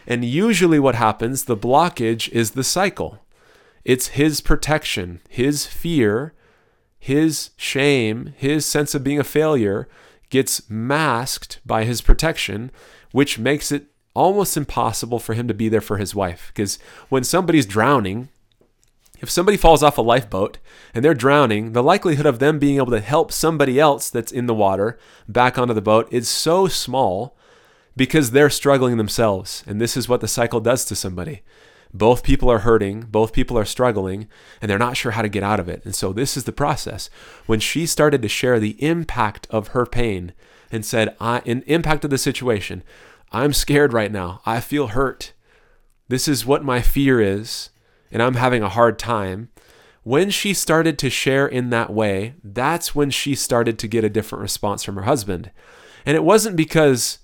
And 0.05 0.23
usually, 0.23 0.79
what 0.79 0.95
happens, 0.95 1.45
the 1.45 1.57
blockage 1.57 2.29
is 2.29 2.51
the 2.51 2.63
cycle. 2.63 3.19
It's 3.88 4.08
his 4.10 4.41
protection, 4.41 5.22
his 5.29 5.65
fear, 5.65 6.34
his 7.00 7.51
shame, 7.56 8.34
his 8.36 8.65
sense 8.65 8.94
of 8.94 9.01
being 9.01 9.17
a 9.17 9.24
failure 9.24 9.88
gets 10.29 10.70
masked 10.70 11.62
by 11.65 11.86
his 11.86 12.01
protection, 12.01 12.70
which 13.13 13.39
makes 13.39 13.72
it 13.72 13.86
almost 14.13 14.58
impossible 14.58 15.20
for 15.20 15.36
him 15.36 15.48
to 15.48 15.53
be 15.53 15.70
there 15.70 15.79
for 15.79 15.96
his 15.96 16.13
wife. 16.13 16.51
Because 16.53 16.79
when 17.08 17.24
somebody's 17.24 17.65
drowning, 17.65 18.27
if 19.22 19.29
somebody 19.29 19.56
falls 19.56 19.82
off 19.82 19.98
a 19.98 20.01
lifeboat 20.01 20.58
and 20.94 21.06
they're 21.06 21.13
drowning, 21.13 21.72
the 21.72 21.82
likelihood 21.82 22.25
of 22.25 22.39
them 22.39 22.60
being 22.60 22.75
able 22.75 22.91
to 22.91 23.00
help 23.00 23.32
somebody 23.32 23.79
else 23.79 24.10
that's 24.10 24.34
in 24.34 24.48
the 24.48 24.53
water 24.53 25.00
back 25.29 25.58
onto 25.58 25.74
the 25.74 25.82
boat 25.82 26.10
is 26.12 26.27
so 26.27 26.67
small 26.67 27.38
because 27.96 28.32
they're 28.32 28.50
struggling 28.50 28.98
themselves. 28.98 29.63
And 29.65 29.79
this 29.79 29.96
is 29.96 30.10
what 30.10 30.20
the 30.20 30.27
cycle 30.27 30.60
does 30.60 30.84
to 30.84 30.96
somebody. 30.96 31.41
Both 31.94 32.24
people 32.24 32.50
are 32.50 32.60
hurting, 32.60 33.01
both 33.10 33.34
people 33.34 33.58
are 33.58 33.65
struggling, 33.65 34.27
and 34.62 34.70
they're 34.70 34.77
not 34.77 34.98
sure 34.98 35.13
how 35.13 35.22
to 35.22 35.29
get 35.29 35.44
out 35.44 35.60
of 35.60 35.70
it. 35.70 35.84
And 35.86 35.96
so, 35.96 36.13
this 36.13 36.36
is 36.38 36.44
the 36.44 36.51
process. 36.51 37.10
When 37.46 37.60
she 37.60 37.86
started 37.86 38.22
to 38.22 38.27
share 38.27 38.60
the 38.60 38.82
impact 38.84 39.48
of 39.50 39.70
her 39.70 39.86
pain 39.86 40.34
and 40.72 40.86
said, 40.86 41.15
I, 41.20 41.41
in 41.46 41.63
impact 41.63 42.03
of 42.03 42.10
the 42.10 42.17
situation, 42.17 42.84
I'm 43.32 43.53
scared 43.53 43.94
right 43.94 44.12
now. 44.12 44.41
I 44.46 44.60
feel 44.60 44.88
hurt. 44.88 45.34
This 46.08 46.27
is 46.27 46.46
what 46.46 46.63
my 46.63 46.82
fear 46.82 47.20
is, 47.20 47.70
and 48.12 48.22
I'm 48.22 48.36
having 48.36 48.63
a 48.63 48.70
hard 48.70 48.98
time. 48.98 49.50
When 50.03 50.29
she 50.29 50.53
started 50.53 50.98
to 51.00 51.10
share 51.10 51.48
in 51.48 51.70
that 51.72 51.91
way, 51.91 52.36
that's 52.41 52.96
when 52.96 53.10
she 53.10 53.36
started 53.36 53.77
to 53.79 53.88
get 53.89 54.06
a 54.06 54.10
different 54.10 54.41
response 54.41 54.84
from 54.84 54.96
her 54.96 55.01
husband. 55.01 55.51
And 56.06 56.15
it 56.15 56.24
wasn't 56.24 56.56
because 56.56 57.20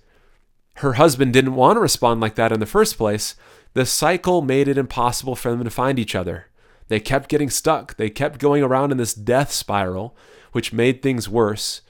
her 0.78 0.94
husband 0.94 1.32
didn't 1.32 1.56
want 1.56 1.78
to 1.78 1.82
respond 1.82 2.20
like 2.20 2.36
that 2.36 2.52
in 2.52 2.60
the 2.60 2.66
first 2.66 2.98
place. 2.98 3.36
The 3.74 3.86
cycle 3.86 4.42
made 4.42 4.68
it 4.68 4.78
impossible 4.78 5.36
for 5.36 5.50
them 5.50 5.64
to 5.64 5.70
find 5.70 5.98
each 5.98 6.16
other. 6.16 6.48
They 6.88 7.00
kept 7.00 7.30
getting 7.30 7.50
stuck. 7.50 7.96
They 7.96 8.10
kept 8.10 8.40
going 8.40 8.62
around 8.62 8.92
in 8.92 8.98
this 8.98 9.14
death 9.14 9.52
spiral, 9.52 10.16
which 10.52 10.74
made 10.74 11.02
things 11.02 11.28
worse, 11.28 11.82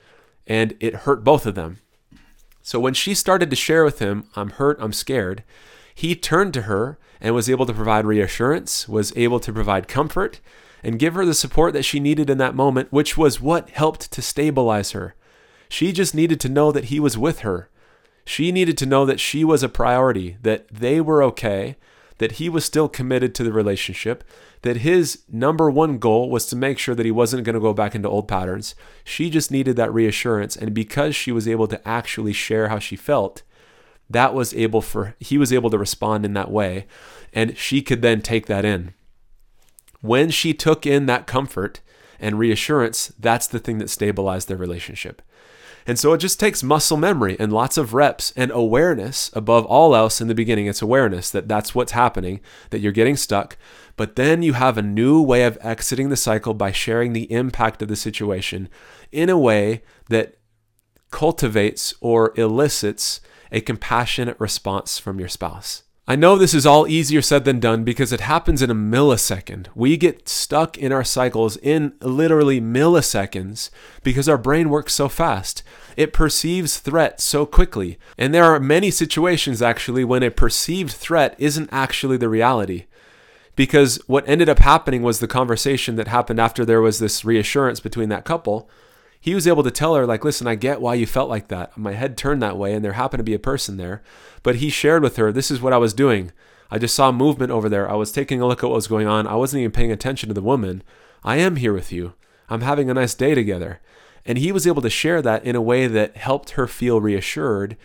and 0.47 0.75
it 0.79 0.95
hurt 0.95 1.23
both 1.23 1.45
of 1.45 1.55
them. 1.55 1.79
So 2.61 2.79
when 2.79 2.93
she 2.93 3.13
started 3.13 3.49
to 3.49 3.55
share 3.55 3.83
with 3.83 3.99
him, 3.99 4.29
I'm 4.35 4.51
hurt, 4.51 4.77
I'm 4.79 4.93
scared, 4.93 5.43
he 5.93 6.15
turned 6.15 6.53
to 6.53 6.63
her 6.63 6.97
and 7.19 7.35
was 7.35 7.49
able 7.49 7.65
to 7.65 7.73
provide 7.73 8.05
reassurance, 8.05 8.87
was 8.87 9.11
able 9.17 9.39
to 9.41 9.51
provide 9.51 9.87
comfort, 9.87 10.39
and 10.81 10.99
give 10.99 11.13
her 11.13 11.25
the 11.25 11.33
support 11.33 11.73
that 11.73 11.83
she 11.83 11.99
needed 11.99 12.29
in 12.29 12.37
that 12.37 12.55
moment, 12.55 12.91
which 12.91 13.17
was 13.17 13.41
what 13.41 13.69
helped 13.69 14.11
to 14.11 14.21
stabilize 14.21 14.91
her. 14.91 15.15
She 15.69 15.91
just 15.91 16.15
needed 16.15 16.39
to 16.41 16.49
know 16.49 16.71
that 16.71 16.85
he 16.85 16.99
was 16.99 17.17
with 17.17 17.39
her 17.39 17.69
she 18.25 18.51
needed 18.51 18.77
to 18.77 18.85
know 18.85 19.05
that 19.05 19.19
she 19.19 19.43
was 19.43 19.63
a 19.63 19.69
priority, 19.69 20.37
that 20.41 20.67
they 20.69 21.01
were 21.01 21.23
okay, 21.23 21.75
that 22.17 22.33
he 22.33 22.49
was 22.49 22.63
still 22.63 22.87
committed 22.87 23.35
to 23.35 23.43
the 23.43 23.51
relationship, 23.51 24.23
that 24.61 24.77
his 24.77 25.23
number 25.29 25.69
one 25.69 25.97
goal 25.97 26.29
was 26.29 26.45
to 26.45 26.55
make 26.55 26.79
sure 26.79 26.95
that 26.95 27.05
he 27.05 27.11
wasn't 27.11 27.43
going 27.43 27.53
to 27.53 27.59
go 27.59 27.73
back 27.73 27.95
into 27.95 28.07
old 28.07 28.27
patterns. 28.27 28.75
She 29.03 29.29
just 29.29 29.51
needed 29.51 29.75
that 29.75 29.93
reassurance. 29.93 30.55
And 30.55 30.73
because 30.73 31.15
she 31.15 31.31
was 31.31 31.47
able 31.47 31.67
to 31.67 31.85
actually 31.87 32.33
share 32.33 32.69
how 32.69 32.79
she 32.79 32.95
felt, 32.95 33.43
that 34.09 34.33
was 34.33 34.53
able 34.53 34.81
for 34.81 35.15
he 35.19 35.37
was 35.37 35.51
able 35.51 35.69
to 35.69 35.77
respond 35.77 36.25
in 36.25 36.33
that 36.33 36.51
way 36.51 36.85
and 37.33 37.57
she 37.57 37.81
could 37.81 38.01
then 38.01 38.21
take 38.21 38.45
that 38.45 38.65
in 38.65 38.93
when 40.01 40.29
she 40.29 40.53
took 40.53 40.85
in 40.85 41.05
that 41.05 41.27
comfort 41.27 41.81
and 42.19 42.39
reassurance 42.39 43.13
that's 43.19 43.47
the 43.47 43.59
thing 43.59 43.77
that 43.77 43.89
stabilized 43.89 44.47
their 44.47 44.57
relationship 44.57 45.21
and 45.85 45.99
so 45.99 46.13
it 46.13 46.19
just 46.19 46.39
takes 46.39 46.63
muscle 46.63 46.97
memory 46.97 47.35
and 47.39 47.51
lots 47.51 47.77
of 47.77 47.93
reps 47.93 48.31
and 48.35 48.51
awareness 48.51 49.29
above 49.33 49.65
all 49.65 49.95
else 49.95 50.21
in 50.21 50.27
the 50.27 50.35
beginning. 50.35 50.67
It's 50.67 50.81
awareness 50.81 51.29
that 51.31 51.47
that's 51.47 51.75
what's 51.75 51.91
happening, 51.91 52.39
that 52.69 52.79
you're 52.79 52.91
getting 52.91 53.17
stuck. 53.17 53.57
But 53.95 54.15
then 54.15 54.41
you 54.41 54.53
have 54.53 54.77
a 54.77 54.81
new 54.81 55.21
way 55.21 55.43
of 55.43 55.57
exiting 55.61 56.09
the 56.09 56.15
cycle 56.15 56.53
by 56.53 56.71
sharing 56.71 57.13
the 57.13 57.31
impact 57.31 57.81
of 57.81 57.87
the 57.87 57.95
situation 57.95 58.69
in 59.11 59.29
a 59.29 59.37
way 59.37 59.83
that 60.09 60.37
cultivates 61.11 61.93
or 62.01 62.33
elicits 62.35 63.21
a 63.51 63.61
compassionate 63.61 64.39
response 64.39 64.97
from 64.97 65.19
your 65.19 65.29
spouse. 65.29 65.83
I 66.05 66.17
know 66.17 66.35
this 66.35 66.53
is 66.53 66.65
all 66.65 66.85
easier 66.85 67.21
said 67.21 67.45
than 67.45 67.61
done 67.61 67.85
because 67.85 68.11
it 68.11 68.19
happens 68.19 68.61
in 68.61 68.69
a 68.69 68.75
millisecond. 68.75 69.67
We 69.73 69.95
get 69.95 70.27
stuck 70.27 70.77
in 70.77 70.91
our 70.91 71.05
cycles 71.05 71.55
in 71.55 71.93
literally 72.01 72.59
milliseconds 72.59 73.69
because 74.03 74.27
our 74.27 74.37
brain 74.37 74.69
works 74.69 74.93
so 74.93 75.07
fast. 75.07 75.63
It 75.95 76.11
perceives 76.11 76.77
threat 76.79 77.21
so 77.21 77.45
quickly. 77.45 77.97
And 78.17 78.33
there 78.33 78.43
are 78.43 78.59
many 78.59 78.91
situations 78.91 79.61
actually 79.61 80.03
when 80.03 80.23
a 80.23 80.29
perceived 80.29 80.91
threat 80.91 81.35
isn't 81.37 81.69
actually 81.71 82.17
the 82.17 82.27
reality. 82.27 82.83
Because 83.55 83.95
what 84.05 84.27
ended 84.27 84.49
up 84.49 84.59
happening 84.59 85.03
was 85.03 85.19
the 85.21 85.27
conversation 85.27 85.95
that 85.95 86.09
happened 86.09 86.39
after 86.39 86.65
there 86.65 86.81
was 86.81 86.99
this 86.99 87.23
reassurance 87.23 87.79
between 87.79 88.09
that 88.09 88.25
couple 88.25 88.69
he 89.23 89.33
was 89.33 89.47
able 89.47 89.63
to 89.63 89.71
tell 89.71 89.95
her 89.95 90.05
like 90.05 90.25
listen 90.25 90.47
i 90.47 90.55
get 90.55 90.81
why 90.81 90.93
you 90.95 91.05
felt 91.05 91.29
like 91.29 91.47
that. 91.47 91.77
My 91.77 91.93
head 91.93 92.17
turned 92.17 92.41
that 92.41 92.57
way 92.57 92.73
and 92.73 92.83
there 92.83 92.91
happened 92.91 93.19
to 93.19 93.23
be 93.23 93.33
a 93.33 93.39
person 93.39 93.77
there. 93.77 94.03
But 94.43 94.57
he 94.57 94.69
shared 94.69 95.01
with 95.01 95.15
her 95.15 95.31
this 95.31 95.49
is 95.49 95.61
what 95.61 95.71
i 95.71 95.77
was 95.77 95.93
doing. 95.93 96.33
I 96.69 96.77
just 96.77 96.93
saw 96.93 97.09
movement 97.09 97.49
over 97.49 97.69
there. 97.69 97.89
I 97.89 97.93
was 97.93 98.11
taking 98.11 98.41
a 98.41 98.45
look 98.45 98.65
at 98.65 98.67
what 98.67 98.75
was 98.75 98.87
going 98.87 99.07
on. 99.07 99.25
I 99.25 99.35
wasn't 99.35 99.61
even 99.61 99.71
paying 99.71 99.93
attention 99.93 100.27
to 100.27 100.33
the 100.33 100.41
woman. 100.41 100.83
I 101.23 101.37
am 101.37 101.55
here 101.55 101.71
with 101.71 101.89
you. 101.93 102.15
I'm 102.49 102.59
having 102.59 102.89
a 102.89 102.93
nice 102.93 103.13
day 103.13 103.33
together. 103.33 103.79
And 104.25 104.37
he 104.37 104.51
was 104.51 104.67
able 104.67 104.81
to 104.81 104.89
share 104.89 105.21
that 105.21 105.45
in 105.45 105.55
a 105.55 105.61
way 105.61 105.87
that 105.87 106.17
helped 106.17 106.51
her 106.51 106.67
feel 106.67 106.99
reassured 106.99 107.77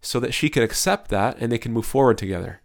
so 0.00 0.20
that 0.20 0.32
she 0.32 0.48
could 0.48 0.62
accept 0.62 1.10
that 1.10 1.36
and 1.40 1.50
they 1.50 1.58
can 1.58 1.72
move 1.72 1.86
forward 1.86 2.18
together. 2.18 2.60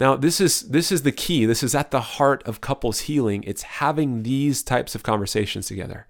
Now 0.00 0.16
this 0.16 0.40
is 0.40 0.62
this 0.70 0.90
is 0.90 1.02
the 1.02 1.12
key. 1.12 1.46
This 1.46 1.62
is 1.62 1.72
at 1.76 1.92
the 1.92 2.00
heart 2.00 2.42
of 2.48 2.60
couples 2.60 3.02
healing. 3.02 3.44
It's 3.46 3.62
having 3.62 4.24
these 4.24 4.64
types 4.64 4.96
of 4.96 5.04
conversations 5.04 5.66
together 5.66 6.08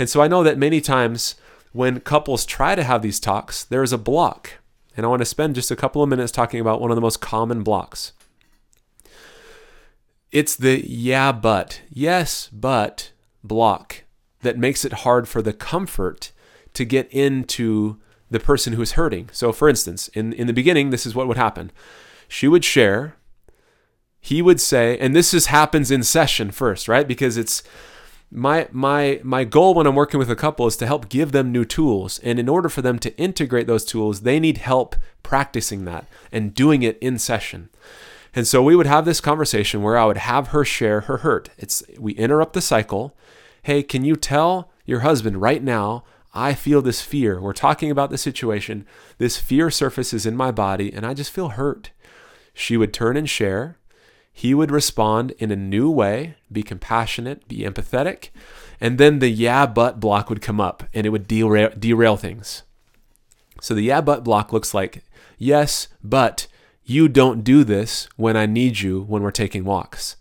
and 0.00 0.08
so 0.08 0.22
I 0.22 0.28
know 0.28 0.42
that 0.42 0.56
many 0.56 0.80
times 0.80 1.34
when 1.72 2.00
couples 2.00 2.46
try 2.46 2.74
to 2.74 2.82
have 2.82 3.02
these 3.02 3.20
talks, 3.20 3.64
there 3.64 3.82
is 3.82 3.92
a 3.92 3.98
block. 3.98 4.54
And 4.96 5.04
I 5.04 5.10
want 5.10 5.20
to 5.20 5.26
spend 5.26 5.56
just 5.56 5.70
a 5.70 5.76
couple 5.76 6.02
of 6.02 6.08
minutes 6.08 6.32
talking 6.32 6.58
about 6.58 6.80
one 6.80 6.90
of 6.90 6.94
the 6.94 7.02
most 7.02 7.20
common 7.20 7.62
blocks. 7.62 8.14
It's 10.32 10.56
the 10.56 10.82
yeah, 10.88 11.32
but, 11.32 11.82
yes, 11.90 12.48
but 12.50 13.12
block 13.44 14.04
that 14.40 14.56
makes 14.56 14.86
it 14.86 15.04
hard 15.04 15.28
for 15.28 15.42
the 15.42 15.52
comfort 15.52 16.32
to 16.72 16.86
get 16.86 17.06
into 17.12 17.98
the 18.30 18.40
person 18.40 18.72
who 18.72 18.80
is 18.80 18.92
hurting. 18.92 19.28
So, 19.32 19.52
for 19.52 19.68
instance, 19.68 20.08
in, 20.08 20.32
in 20.32 20.46
the 20.46 20.54
beginning, 20.54 20.88
this 20.88 21.04
is 21.04 21.14
what 21.14 21.28
would 21.28 21.36
happen. 21.36 21.72
She 22.26 22.48
would 22.48 22.64
share, 22.64 23.16
he 24.18 24.40
would 24.40 24.62
say, 24.62 24.96
and 24.96 25.14
this 25.14 25.34
is 25.34 25.46
happens 25.46 25.90
in 25.90 26.02
session 26.04 26.52
first, 26.52 26.88
right? 26.88 27.06
Because 27.06 27.36
it's 27.36 27.62
my 28.30 28.68
my 28.70 29.20
my 29.24 29.44
goal 29.44 29.74
when 29.74 29.86
I'm 29.86 29.96
working 29.96 30.18
with 30.18 30.30
a 30.30 30.36
couple 30.36 30.66
is 30.66 30.76
to 30.76 30.86
help 30.86 31.08
give 31.08 31.32
them 31.32 31.50
new 31.50 31.64
tools 31.64 32.20
and 32.20 32.38
in 32.38 32.48
order 32.48 32.68
for 32.68 32.80
them 32.80 32.98
to 33.00 33.16
integrate 33.16 33.66
those 33.66 33.84
tools 33.84 34.20
they 34.20 34.38
need 34.38 34.58
help 34.58 34.94
practicing 35.22 35.84
that 35.84 36.06
and 36.30 36.54
doing 36.54 36.82
it 36.82 36.98
in 36.98 37.18
session. 37.18 37.68
And 38.32 38.46
so 38.46 38.62
we 38.62 38.76
would 38.76 38.86
have 38.86 39.04
this 39.04 39.20
conversation 39.20 39.82
where 39.82 39.98
I 39.98 40.04
would 40.04 40.18
have 40.18 40.48
her 40.48 40.64
share 40.64 41.02
her 41.02 41.18
hurt. 41.18 41.50
It's 41.58 41.82
we 41.98 42.12
interrupt 42.12 42.52
the 42.52 42.60
cycle. 42.60 43.16
Hey, 43.62 43.82
can 43.82 44.04
you 44.04 44.14
tell 44.14 44.70
your 44.84 45.00
husband 45.00 45.40
right 45.40 45.62
now 45.62 46.04
I 46.32 46.54
feel 46.54 46.80
this 46.80 47.02
fear. 47.02 47.40
We're 47.40 47.52
talking 47.52 47.90
about 47.90 48.10
the 48.10 48.18
situation. 48.18 48.86
This 49.18 49.36
fear 49.36 49.68
surfaces 49.68 50.26
in 50.26 50.36
my 50.36 50.52
body 50.52 50.92
and 50.92 51.04
I 51.04 51.12
just 51.12 51.32
feel 51.32 51.50
hurt. 51.50 51.90
She 52.54 52.76
would 52.76 52.94
turn 52.94 53.16
and 53.16 53.28
share 53.28 53.76
he 54.32 54.54
would 54.54 54.70
respond 54.70 55.32
in 55.38 55.50
a 55.50 55.56
new 55.56 55.90
way, 55.90 56.36
be 56.50 56.62
compassionate, 56.62 57.46
be 57.48 57.58
empathetic, 57.58 58.30
and 58.80 58.98
then 58.98 59.18
the 59.18 59.28
yeah 59.28 59.66
but 59.66 60.00
block 60.00 60.30
would 60.30 60.40
come 60.40 60.60
up 60.60 60.84
and 60.94 61.06
it 61.06 61.10
would 61.10 61.28
derail, 61.28 61.70
derail 61.78 62.16
things. 62.16 62.62
So 63.60 63.74
the 63.74 63.82
yeah 63.82 64.00
but 64.00 64.24
block 64.24 64.52
looks 64.52 64.72
like 64.72 65.04
yes, 65.38 65.88
but 66.02 66.46
you 66.84 67.08
don't 67.08 67.44
do 67.44 67.64
this 67.64 68.08
when 68.16 68.36
I 68.36 68.46
need 68.46 68.80
you 68.80 69.02
when 69.02 69.22
we're 69.22 69.30
taking 69.30 69.64
walks. 69.64 70.16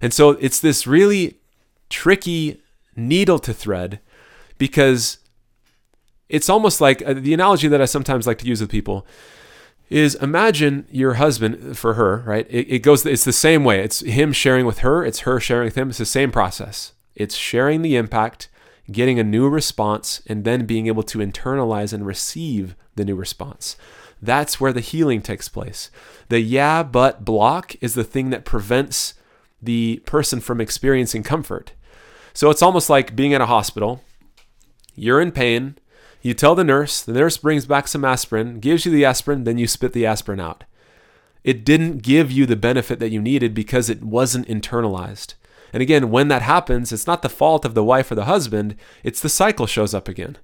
And 0.00 0.12
so 0.12 0.30
it's 0.30 0.60
this 0.60 0.86
really 0.86 1.38
tricky 1.88 2.60
needle 2.96 3.38
to 3.40 3.54
thread 3.54 4.00
because 4.58 5.18
it's 6.28 6.48
almost 6.48 6.80
like 6.80 7.02
uh, 7.06 7.14
the 7.14 7.34
analogy 7.34 7.68
that 7.68 7.80
I 7.80 7.86
sometimes 7.86 8.26
like 8.26 8.38
to 8.38 8.46
use 8.46 8.60
with 8.60 8.70
people 8.70 9.06
is 9.90 10.14
imagine 10.16 10.86
your 10.90 11.14
husband 11.14 11.76
for 11.76 11.94
her, 11.94 12.18
right? 12.26 12.46
It, 12.48 12.66
it, 12.70 12.78
goes, 12.80 13.04
it's 13.04 13.24
the 13.24 13.32
same 13.32 13.64
way. 13.64 13.80
It's 13.80 14.00
him 14.00 14.32
sharing 14.32 14.66
with 14.66 14.78
her, 14.78 15.04
it's 15.04 15.20
her 15.20 15.38
sharing 15.38 15.66
with 15.66 15.76
him. 15.76 15.90
It's 15.90 15.98
the 15.98 16.06
same 16.06 16.32
process. 16.32 16.92
It's 17.14 17.36
sharing 17.36 17.82
the 17.82 17.96
impact, 17.96 18.48
getting 18.90 19.18
a 19.18 19.24
new 19.24 19.48
response, 19.48 20.22
and 20.26 20.44
then 20.44 20.66
being 20.66 20.86
able 20.86 21.02
to 21.04 21.18
internalize 21.18 21.92
and 21.92 22.06
receive 22.06 22.74
the 22.96 23.04
new 23.04 23.14
response. 23.14 23.76
That's 24.20 24.60
where 24.60 24.72
the 24.72 24.80
healing 24.80 25.20
takes 25.20 25.48
place. 25.48 25.90
The 26.28 26.40
yeah, 26.40 26.82
but 26.82 27.24
block 27.24 27.76
is 27.82 27.94
the 27.94 28.04
thing 28.04 28.30
that 28.30 28.44
prevents 28.44 29.14
the 29.62 30.02
person 30.06 30.40
from 30.40 30.60
experiencing 30.60 31.22
comfort. 31.22 31.72
So 32.32 32.50
it's 32.50 32.62
almost 32.62 32.90
like 32.90 33.14
being 33.14 33.34
at 33.34 33.40
a 33.40 33.46
hospital. 33.46 34.02
You're 34.94 35.20
in 35.20 35.30
pain 35.30 35.76
you 36.24 36.34
tell 36.34 36.54
the 36.54 36.64
nurse, 36.64 37.02
the 37.02 37.12
nurse 37.12 37.36
brings 37.36 37.66
back 37.66 37.86
some 37.86 38.04
aspirin, 38.04 38.58
gives 38.58 38.84
you 38.84 38.90
the 38.90 39.04
aspirin, 39.04 39.44
then 39.44 39.58
you 39.58 39.66
spit 39.66 39.92
the 39.92 40.06
aspirin 40.06 40.40
out. 40.40 40.64
it 41.44 41.64
didn't 41.64 41.98
give 42.02 42.32
you 42.32 42.46
the 42.46 42.56
benefit 42.56 42.98
that 42.98 43.10
you 43.10 43.20
needed 43.20 43.54
because 43.54 43.90
it 43.90 44.02
wasn't 44.02 44.48
internalized. 44.48 45.34
And 45.72 45.82
again, 45.82 46.10
when 46.10 46.28
that 46.28 46.42
happens, 46.42 46.90
it's 46.90 47.06
not 47.06 47.22
the 47.22 47.28
fault 47.28 47.64
of 47.64 47.74
the 47.74 47.84
wife 47.84 48.10
or 48.10 48.14
the 48.14 48.24
husband, 48.24 48.76
it's 49.02 49.20
the 49.20 49.28
cycle 49.28 49.66
shows 49.66 49.92
up 49.92 50.08
again. 50.08 50.38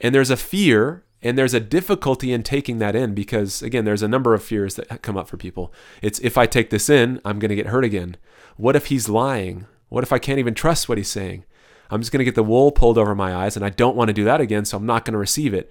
And 0.00 0.14
there's 0.14 0.30
a 0.30 0.36
fear 0.36 1.04
and 1.22 1.38
there's 1.38 1.54
a 1.54 1.60
difficulty 1.60 2.32
in 2.32 2.42
taking 2.42 2.78
that 2.78 2.94
in 2.94 3.14
because, 3.14 3.62
again, 3.62 3.86
there's 3.86 4.02
a 4.02 4.08
number 4.08 4.34
of 4.34 4.42
fears 4.44 4.74
that 4.74 5.02
come 5.02 5.16
up 5.16 5.28
for 5.28 5.38
people. 5.38 5.72
It's 6.02 6.18
if 6.18 6.36
I 6.36 6.46
take 6.46 6.68
this 6.68 6.90
in, 6.90 7.20
I'm 7.24 7.38
going 7.38 7.48
to 7.48 7.56
get 7.56 7.68
hurt 7.68 7.84
again. 7.84 8.16
What 8.56 8.76
if 8.76 8.86
he's 8.86 9.08
lying? 9.08 9.66
What 9.88 10.04
if 10.04 10.12
I 10.12 10.18
can't 10.18 10.38
even 10.38 10.54
trust 10.54 10.88
what 10.88 10.98
he's 10.98 11.08
saying? 11.08 11.44
I'm 11.90 12.00
just 12.00 12.12
going 12.12 12.18
to 12.18 12.24
get 12.24 12.34
the 12.34 12.42
wool 12.42 12.72
pulled 12.72 12.98
over 12.98 13.14
my 13.14 13.34
eyes, 13.34 13.56
and 13.56 13.64
I 13.64 13.70
don't 13.70 13.96
want 13.96 14.08
to 14.08 14.14
do 14.14 14.24
that 14.24 14.40
again, 14.40 14.64
so 14.64 14.76
I'm 14.76 14.86
not 14.86 15.04
going 15.04 15.12
to 15.12 15.18
receive 15.18 15.54
it. 15.54 15.70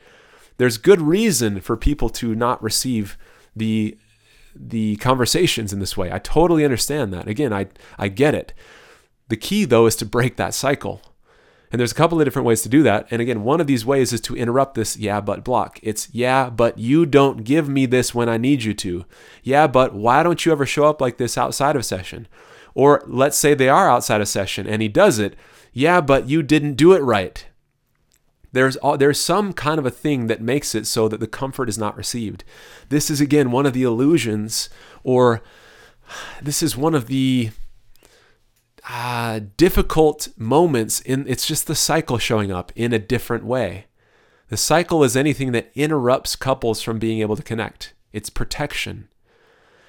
There's 0.58 0.78
good 0.78 1.02
reason 1.02 1.60
for 1.60 1.76
people 1.76 2.10
to 2.10 2.36
not 2.36 2.62
receive 2.64 3.18
the 3.56 3.98
the 4.58 4.96
conversations 4.98 5.74
in 5.74 5.80
this 5.80 5.98
way. 5.98 6.10
I 6.12 6.20
totally 6.20 6.64
understand 6.64 7.14
that. 7.14 7.28
Again, 7.28 7.52
I 7.52 7.68
I 7.98 8.08
get 8.08 8.34
it. 8.34 8.54
The 9.28 9.38
key 9.38 9.66
though 9.66 9.86
is 9.86 9.96
to 9.98 10.06
break 10.06 10.38
that 10.38 10.54
cycle. 10.54 11.02
And 11.72 11.80
there's 11.80 11.92
a 11.92 11.96
couple 11.96 12.22
of 12.22 12.26
different 12.26 12.46
ways 12.46 12.62
to 12.62 12.70
do 12.70 12.84
that. 12.84 13.08
And 13.12 13.22
again, 13.22 13.44
one 13.44 13.60
of 13.60 13.68
these 13.68 13.86
ways 13.86 14.14
is 14.14 14.22
to 14.22 14.38
interrupt 14.38 14.76
this 14.76 14.96
yeah, 14.96 15.20
but 15.20 15.44
block. 15.44 15.80
It's 15.84 16.08
yeah, 16.14 16.50
but 16.50 16.78
you 16.78 17.06
don't 17.06 17.44
give 17.44 17.68
me 17.68 17.86
this 17.86 18.16
when 18.16 18.30
I 18.30 18.38
need 18.38 18.64
you 18.64 18.74
to. 18.76 19.06
Yeah, 19.44 19.68
but 19.68 19.94
why 19.94 20.24
don't 20.24 20.46
you 20.46 20.52
ever 20.52 20.66
show 20.66 20.86
up 20.86 21.02
like 21.02 21.18
this 21.18 21.38
outside 21.38 21.76
of 21.76 21.84
session? 21.84 22.28
Or 22.76 23.04
let's 23.08 23.38
say 23.38 23.54
they 23.54 23.68
are 23.68 23.90
outside 23.90 24.22
of 24.22 24.28
session 24.30 24.68
and 24.68 24.82
he 24.82 24.88
does 24.88 25.20
it. 25.20 25.36
Yeah, 25.78 26.00
but 26.00 26.30
you 26.30 26.42
didn't 26.42 26.76
do 26.76 26.94
it 26.94 27.02
right. 27.02 27.46
There's, 28.54 28.78
there's 28.98 29.20
some 29.20 29.52
kind 29.52 29.78
of 29.78 29.86
a 29.86 29.92
thing 29.92 30.28
that 30.28 30.40
makes 30.42 30.74
it 30.74 30.88
so 30.88 31.10
that 31.10 31.20
the 31.20 31.28
comfort 31.28 31.68
is 31.68 31.78
not 31.78 31.98
received. 31.98 32.46
This 32.88 33.10
is, 33.10 33.20
again, 33.20 33.52
one 33.52 33.66
of 33.66 33.74
the 33.74 33.84
illusions, 33.84 34.70
or 35.04 35.44
this 36.42 36.64
is 36.64 36.78
one 36.78 36.96
of 36.96 37.08
the 37.08 37.52
uh, 38.90 39.42
difficult 39.58 40.30
moments 40.38 41.02
in 41.02 41.28
it's 41.28 41.46
just 41.46 41.68
the 41.68 41.76
cycle 41.76 42.20
showing 42.20 42.54
up 42.54 42.72
in 42.78 42.94
a 42.94 43.00
different 43.00 43.44
way. 43.44 43.88
The 44.48 44.56
cycle 44.56 45.04
is 45.04 45.18
anything 45.18 45.52
that 45.52 45.72
interrupts 45.76 46.38
couples 46.38 46.82
from 46.82 47.00
being 47.00 47.20
able 47.20 47.36
to 47.36 47.44
connect. 47.44 47.94
It's 48.14 48.30
protection. 48.30 49.10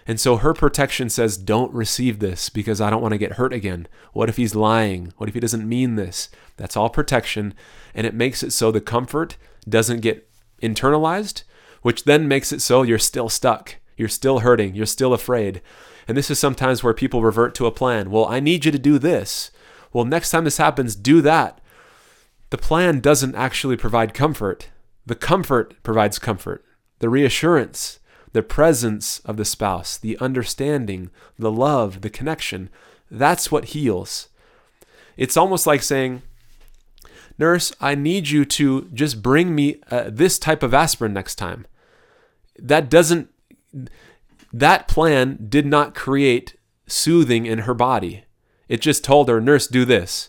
And 0.06 0.20
so 0.20 0.36
her 0.36 0.54
protection 0.54 1.08
says, 1.08 1.36
Don't 1.36 1.72
receive 1.72 2.20
this 2.20 2.48
because 2.48 2.80
I 2.80 2.90
don't 2.90 3.02
want 3.02 3.12
to 3.12 3.18
get 3.18 3.32
hurt 3.32 3.52
again. 3.52 3.88
What 4.12 4.28
if 4.28 4.36
he's 4.36 4.54
lying? 4.54 5.12
What 5.16 5.28
if 5.28 5.34
he 5.34 5.40
doesn't 5.40 5.68
mean 5.68 5.96
this? 5.96 6.28
That's 6.56 6.76
all 6.76 6.88
protection. 6.88 7.54
And 7.94 8.06
it 8.06 8.14
makes 8.14 8.42
it 8.42 8.52
so 8.52 8.70
the 8.70 8.80
comfort 8.80 9.36
doesn't 9.68 10.00
get 10.00 10.28
internalized, 10.62 11.42
which 11.82 12.04
then 12.04 12.28
makes 12.28 12.52
it 12.52 12.62
so 12.62 12.82
you're 12.82 12.98
still 12.98 13.28
stuck. 13.28 13.76
You're 13.96 14.08
still 14.08 14.40
hurting. 14.40 14.74
You're 14.74 14.86
still 14.86 15.12
afraid. 15.12 15.60
And 16.06 16.16
this 16.16 16.30
is 16.30 16.38
sometimes 16.38 16.84
where 16.84 16.94
people 16.94 17.22
revert 17.22 17.54
to 17.56 17.66
a 17.66 17.72
plan. 17.72 18.10
Well, 18.10 18.26
I 18.26 18.38
need 18.38 18.64
you 18.64 18.70
to 18.70 18.78
do 18.78 18.98
this. 18.98 19.50
Well, 19.92 20.04
next 20.04 20.30
time 20.30 20.44
this 20.44 20.58
happens, 20.58 20.94
do 20.94 21.20
that. 21.22 21.60
The 22.50 22.58
plan 22.58 23.00
doesn't 23.00 23.34
actually 23.34 23.76
provide 23.76 24.14
comfort. 24.14 24.68
The 25.04 25.16
comfort 25.16 25.74
provides 25.82 26.18
comfort. 26.18 26.64
The 27.00 27.08
reassurance, 27.08 27.98
the 28.36 28.42
presence 28.42 29.20
of 29.20 29.38
the 29.38 29.46
spouse, 29.46 29.96
the 29.96 30.18
understanding, 30.18 31.10
the 31.38 31.50
love, 31.50 32.02
the 32.02 32.10
connection, 32.10 32.68
that's 33.10 33.50
what 33.50 33.66
heals. 33.66 34.28
It's 35.16 35.38
almost 35.38 35.66
like 35.66 35.82
saying, 35.82 36.20
Nurse, 37.38 37.72
I 37.80 37.94
need 37.94 38.28
you 38.28 38.44
to 38.44 38.90
just 38.92 39.22
bring 39.22 39.54
me 39.54 39.80
uh, 39.90 40.10
this 40.12 40.38
type 40.38 40.62
of 40.62 40.74
aspirin 40.74 41.14
next 41.14 41.36
time. 41.36 41.66
That 42.58 42.90
doesn't 42.90 43.30
that 44.52 44.86
plan 44.86 45.46
did 45.48 45.64
not 45.64 45.94
create 45.94 46.56
soothing 46.86 47.46
in 47.46 47.60
her 47.60 47.74
body. 47.74 48.24
It 48.68 48.82
just 48.82 49.02
told 49.02 49.30
her, 49.30 49.40
nurse, 49.40 49.66
do 49.66 49.86
this. 49.86 50.28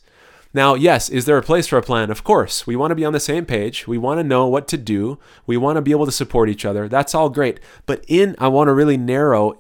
Now, 0.58 0.74
yes, 0.74 1.08
is 1.10 1.26
there 1.26 1.38
a 1.38 1.44
place 1.44 1.68
for 1.68 1.78
a 1.78 1.84
plan? 1.84 2.10
Of 2.10 2.24
course. 2.24 2.66
We 2.66 2.76
want 2.76 2.90
to 2.90 2.96
be 2.96 3.06
on 3.06 3.14
the 3.14 3.20
same 3.20 3.46
page. 3.46 3.86
We 3.86 4.00
want 4.00 4.20
to 4.20 4.24
know 4.24 4.48
what 4.48 4.68
to 4.70 4.78
do. 4.78 5.20
We 5.46 5.56
want 5.56 5.76
to 5.76 5.84
be 5.84 5.92
able 5.92 6.08
to 6.08 6.12
support 6.12 6.50
each 6.50 6.66
other. 6.66 6.90
That's 6.90 7.14
all 7.14 7.30
great. 7.30 7.60
But 7.86 8.04
in, 8.08 8.36
I 8.40 8.48
want 8.48 8.68
to 8.68 8.74
really 8.74 8.98
narrow 8.98 9.60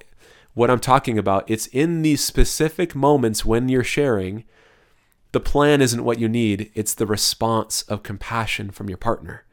what 0.56 0.72
I'm 0.72 0.80
talking 0.80 1.20
about. 1.20 1.48
It's 1.48 1.68
in 1.68 2.02
these 2.02 2.24
specific 2.24 2.96
moments 2.96 3.46
when 3.46 3.70
you're 3.70 3.84
sharing, 3.84 4.44
the 5.34 5.40
plan 5.40 5.84
isn't 5.84 6.04
what 6.04 6.18
you 6.18 6.28
need, 6.28 6.72
it's 6.74 6.96
the 6.96 7.06
response 7.06 7.84
of 7.84 8.02
compassion 8.02 8.72
from 8.72 8.90
your 8.90 8.98
partner. 8.98 9.46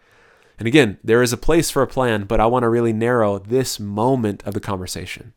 And 0.59 0.67
again, 0.67 0.97
there 1.05 1.23
is 1.23 1.35
a 1.35 1.37
place 1.37 1.71
for 1.71 1.83
a 1.83 1.87
plan, 1.87 2.25
but 2.25 2.41
I 2.41 2.47
want 2.47 2.63
to 2.63 2.71
really 2.71 2.95
narrow 2.95 3.39
this 3.39 3.79
moment 3.79 4.43
of 4.47 4.55
the 4.55 4.61
conversation. 4.61 5.35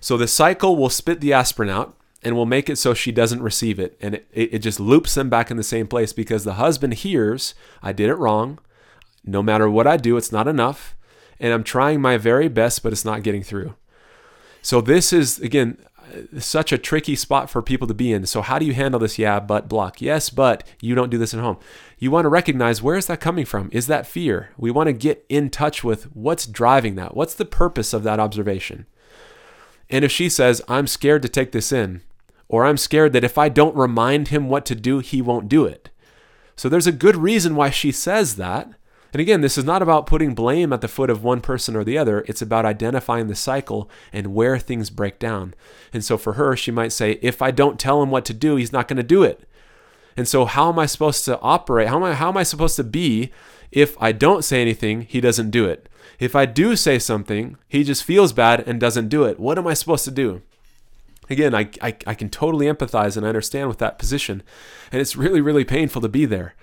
So 0.00 0.16
the 0.16 0.26
cycle 0.26 0.76
will 0.76 0.90
spit 0.90 1.20
the 1.20 1.32
aspirin 1.32 1.70
out 1.70 1.95
and 2.22 2.34
will 2.34 2.46
make 2.46 2.68
it 2.68 2.76
so 2.76 2.94
she 2.94 3.12
doesn't 3.12 3.42
receive 3.42 3.78
it. 3.78 3.96
And 4.00 4.16
it, 4.16 4.26
it 4.32 4.58
just 4.58 4.80
loops 4.80 5.14
them 5.14 5.28
back 5.28 5.50
in 5.50 5.56
the 5.56 5.62
same 5.62 5.86
place 5.86 6.12
because 6.12 6.44
the 6.44 6.54
husband 6.54 6.94
hears, 6.94 7.54
I 7.82 7.92
did 7.92 8.08
it 8.08 8.14
wrong. 8.14 8.58
No 9.24 9.42
matter 9.42 9.68
what 9.68 9.86
I 9.86 9.96
do, 9.96 10.16
it's 10.16 10.32
not 10.32 10.48
enough. 10.48 10.96
And 11.38 11.52
I'm 11.52 11.64
trying 11.64 12.00
my 12.00 12.16
very 12.16 12.48
best, 12.48 12.82
but 12.82 12.92
it's 12.92 13.04
not 13.04 13.22
getting 13.22 13.42
through. 13.42 13.74
So 14.62 14.80
this 14.80 15.12
is, 15.12 15.38
again, 15.40 15.78
such 16.38 16.72
a 16.72 16.78
tricky 16.78 17.14
spot 17.16 17.50
for 17.50 17.62
people 17.62 17.86
to 17.88 17.94
be 17.94 18.12
in. 18.12 18.26
So 18.26 18.42
how 18.42 18.58
do 18.58 18.66
you 18.66 18.74
handle 18.74 19.00
this? 19.00 19.18
Yeah, 19.18 19.40
but 19.40 19.68
block. 19.68 20.00
Yes, 20.00 20.30
but 20.30 20.64
you 20.80 20.94
don't 20.94 21.10
do 21.10 21.18
this 21.18 21.34
at 21.34 21.40
home. 21.40 21.58
You 21.98 22.10
want 22.10 22.24
to 22.24 22.30
recognize 22.30 22.82
where 22.82 22.96
is 22.96 23.06
that 23.06 23.20
coming 23.20 23.44
from? 23.44 23.68
Is 23.72 23.86
that 23.86 24.06
fear? 24.06 24.50
We 24.56 24.70
want 24.70 24.86
to 24.88 24.92
get 24.92 25.24
in 25.28 25.50
touch 25.50 25.84
with 25.84 26.04
what's 26.14 26.46
driving 26.46 26.94
that. 26.96 27.16
What's 27.16 27.34
the 27.34 27.44
purpose 27.44 27.92
of 27.92 28.02
that 28.04 28.20
observation? 28.20 28.86
And 29.90 30.04
if 30.04 30.10
she 30.10 30.28
says, 30.28 30.62
I'm 30.68 30.86
scared 30.86 31.22
to 31.22 31.28
take 31.28 31.52
this 31.52 31.72
in, 31.72 32.02
or 32.48 32.64
I'm 32.64 32.76
scared 32.76 33.12
that 33.12 33.24
if 33.24 33.38
I 33.38 33.48
don't 33.48 33.76
remind 33.76 34.28
him 34.28 34.48
what 34.48 34.66
to 34.66 34.74
do, 34.74 35.00
he 35.00 35.20
won't 35.20 35.48
do 35.48 35.64
it. 35.64 35.90
So 36.56 36.68
there's 36.68 36.86
a 36.86 36.92
good 36.92 37.16
reason 37.16 37.54
why 37.54 37.70
she 37.70 37.92
says 37.92 38.36
that. 38.36 38.70
And 39.12 39.20
again, 39.20 39.40
this 39.40 39.56
is 39.56 39.64
not 39.64 39.82
about 39.82 40.06
putting 40.06 40.34
blame 40.34 40.72
at 40.72 40.80
the 40.80 40.88
foot 40.88 41.10
of 41.10 41.24
one 41.24 41.40
person 41.40 41.74
or 41.74 41.84
the 41.84 41.96
other. 41.96 42.24
It's 42.28 42.42
about 42.42 42.66
identifying 42.66 43.28
the 43.28 43.34
cycle 43.34 43.88
and 44.12 44.34
where 44.34 44.58
things 44.58 44.90
break 44.90 45.18
down. 45.18 45.54
And 45.92 46.04
so 46.04 46.18
for 46.18 46.34
her, 46.34 46.56
she 46.56 46.70
might 46.70 46.92
say, 46.92 47.12
if 47.22 47.40
I 47.40 47.50
don't 47.50 47.80
tell 47.80 48.02
him 48.02 48.10
what 48.10 48.24
to 48.26 48.34
do, 48.34 48.56
he's 48.56 48.72
not 48.72 48.88
going 48.88 48.98
to 48.98 49.02
do 49.02 49.22
it. 49.22 49.48
And 50.16 50.26
so 50.26 50.44
how 50.44 50.70
am 50.70 50.78
I 50.78 50.86
supposed 50.86 51.24
to 51.26 51.38
operate? 51.40 51.88
How 51.88 51.96
am 51.96 52.02
I 52.02 52.14
how 52.14 52.28
am 52.28 52.36
I 52.36 52.42
supposed 52.42 52.76
to 52.76 52.84
be 52.84 53.30
if 53.70 54.00
I 54.00 54.12
don't 54.12 54.44
say 54.44 54.60
anything, 54.60 55.02
he 55.02 55.20
doesn't 55.20 55.50
do 55.50 55.66
it? 55.66 55.88
If 56.18 56.34
I 56.34 56.46
do 56.46 56.76
say 56.76 56.98
something, 56.98 57.56
he 57.68 57.84
just 57.84 58.04
feels 58.04 58.32
bad 58.32 58.66
and 58.66 58.80
doesn't 58.80 59.08
do 59.08 59.24
it. 59.24 59.38
What 59.38 59.58
am 59.58 59.66
I 59.66 59.74
supposed 59.74 60.04
to 60.06 60.10
do? 60.10 60.42
Again, 61.28 61.54
I, 61.54 61.70
I, 61.82 61.96
I 62.06 62.14
can 62.14 62.30
totally 62.30 62.66
empathize 62.66 63.16
and 63.16 63.26
understand 63.26 63.68
with 63.68 63.78
that 63.78 63.98
position. 63.98 64.42
And 64.92 65.00
it's 65.00 65.16
really, 65.16 65.40
really 65.40 65.64
painful 65.64 66.00
to 66.02 66.08
be 66.08 66.24
there. 66.24 66.54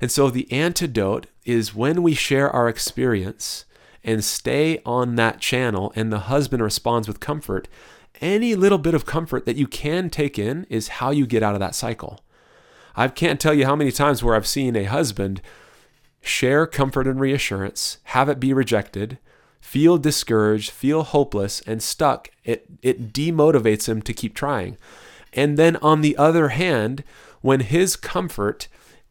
And 0.00 0.10
so 0.10 0.30
the 0.30 0.50
antidote 0.52 1.26
is 1.44 1.74
when 1.74 2.02
we 2.02 2.14
share 2.14 2.50
our 2.50 2.68
experience 2.68 3.64
and 4.04 4.24
stay 4.24 4.80
on 4.84 5.16
that 5.16 5.40
channel 5.40 5.92
and 5.96 6.12
the 6.12 6.20
husband 6.20 6.62
responds 6.62 7.08
with 7.08 7.20
comfort, 7.20 7.68
any 8.20 8.54
little 8.54 8.78
bit 8.78 8.94
of 8.94 9.06
comfort 9.06 9.46
that 9.46 9.56
you 9.56 9.66
can 9.66 10.10
take 10.10 10.38
in 10.38 10.66
is 10.68 10.88
how 10.88 11.10
you 11.10 11.26
get 11.26 11.42
out 11.42 11.54
of 11.54 11.60
that 11.60 11.74
cycle. 11.74 12.20
I 12.96 13.08
can't 13.08 13.40
tell 13.40 13.54
you 13.54 13.64
how 13.64 13.76
many 13.76 13.92
times 13.92 14.22
where 14.22 14.34
I've 14.34 14.46
seen 14.46 14.74
a 14.74 14.84
husband 14.84 15.40
share 16.20 16.66
comfort 16.66 17.06
and 17.06 17.20
reassurance, 17.20 17.98
have 18.04 18.28
it 18.28 18.40
be 18.40 18.52
rejected, 18.52 19.18
feel 19.60 19.98
discouraged, 19.98 20.70
feel 20.70 21.02
hopeless 21.02 21.60
and 21.62 21.82
stuck. 21.82 22.30
It 22.44 22.66
it 22.82 23.12
demotivates 23.12 23.88
him 23.88 24.02
to 24.02 24.12
keep 24.12 24.34
trying. 24.34 24.76
And 25.32 25.56
then 25.56 25.76
on 25.76 26.00
the 26.00 26.16
other 26.16 26.48
hand, 26.48 27.04
when 27.40 27.60
his 27.60 27.96
comfort 27.96 28.68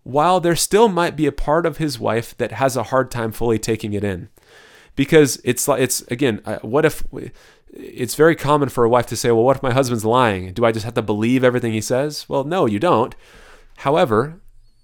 while 0.08 0.39
there 0.39 0.56
still 0.56 0.88
might 0.88 1.17
be 1.17 1.26
a 1.26 1.34
part 1.34 1.65
of 1.65 1.78
his 1.78 2.00
wife 2.00 2.36
that 2.38 2.54
has 2.54 2.78
a 2.78 2.84
hard 2.84 3.12
time 3.12 3.30
fully 3.30 3.60
taking 3.60 3.91
it 3.91 4.06
in 4.06 4.30
because 4.96 5.41
it's 5.43 5.67
like 5.67 5.82
it's 5.82 6.02
again 6.04 6.41
uh, 6.46 6.60
what 6.60 6.86
if 6.86 7.04
it's 7.74 8.15
very 8.15 8.36
common 8.36 8.70
for 8.70 8.86
a 8.86 8.89
wife 8.89 9.06
to 9.06 9.17
say 9.17 9.30
well 9.32 9.43
what 9.43 9.58
if 9.58 9.63
my 9.63 9.74
husband's 9.74 10.06
lying 10.06 10.54
do 10.54 10.63
i 10.63 10.72
just 10.72 10.86
have 10.86 10.93
to 10.93 11.02
believe 11.02 11.43
everything 11.43 11.74
he 11.74 11.82
says 11.82 12.28
well 12.30 12.46
no 12.46 12.65
you 12.65 12.80
don't 12.80 13.15
however 13.80 14.39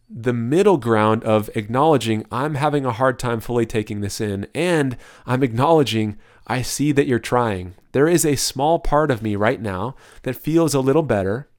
the 0.10 0.34
middle 0.34 0.78
ground 0.78 1.24
of 1.24 1.50
acknowledging 1.56 2.26
i'm 2.32 2.56
having 2.56 2.86
a 2.86 2.92
hard 2.92 3.18
time 3.18 3.40
fully 3.40 3.66
taking 3.66 4.02
this 4.02 4.20
in 4.20 4.48
and 4.54 4.98
i'm 5.26 5.44
acknowledging 5.44 6.18
i 6.48 6.62
see 6.62 6.92
that 6.92 7.08
you're 7.08 7.20
trying 7.20 7.74
there 7.94 8.08
is 8.08 8.26
a 8.26 8.36
small 8.36 8.80
part 8.80 9.10
of 9.10 9.22
me 9.22 9.36
right 9.36 9.62
now 9.62 9.96
that 10.24 10.36
feels 10.36 10.74
a 10.74 10.80
little 10.80 11.04
better 11.04 11.50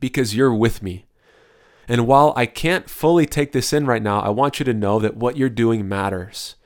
because 0.00 0.34
you're 0.34 0.54
with 0.54 0.82
me 0.82 1.06
and 1.88 2.06
while 2.06 2.32
I 2.36 2.46
can't 2.46 2.90
fully 2.90 3.26
take 3.26 3.52
this 3.52 3.72
in 3.72 3.86
right 3.86 4.02
now, 4.02 4.20
I 4.20 4.30
want 4.30 4.58
you 4.58 4.64
to 4.64 4.74
know 4.74 4.98
that 4.98 5.16
what 5.16 5.36
you're 5.36 5.48
doing 5.48 5.88
matters. 5.88 6.56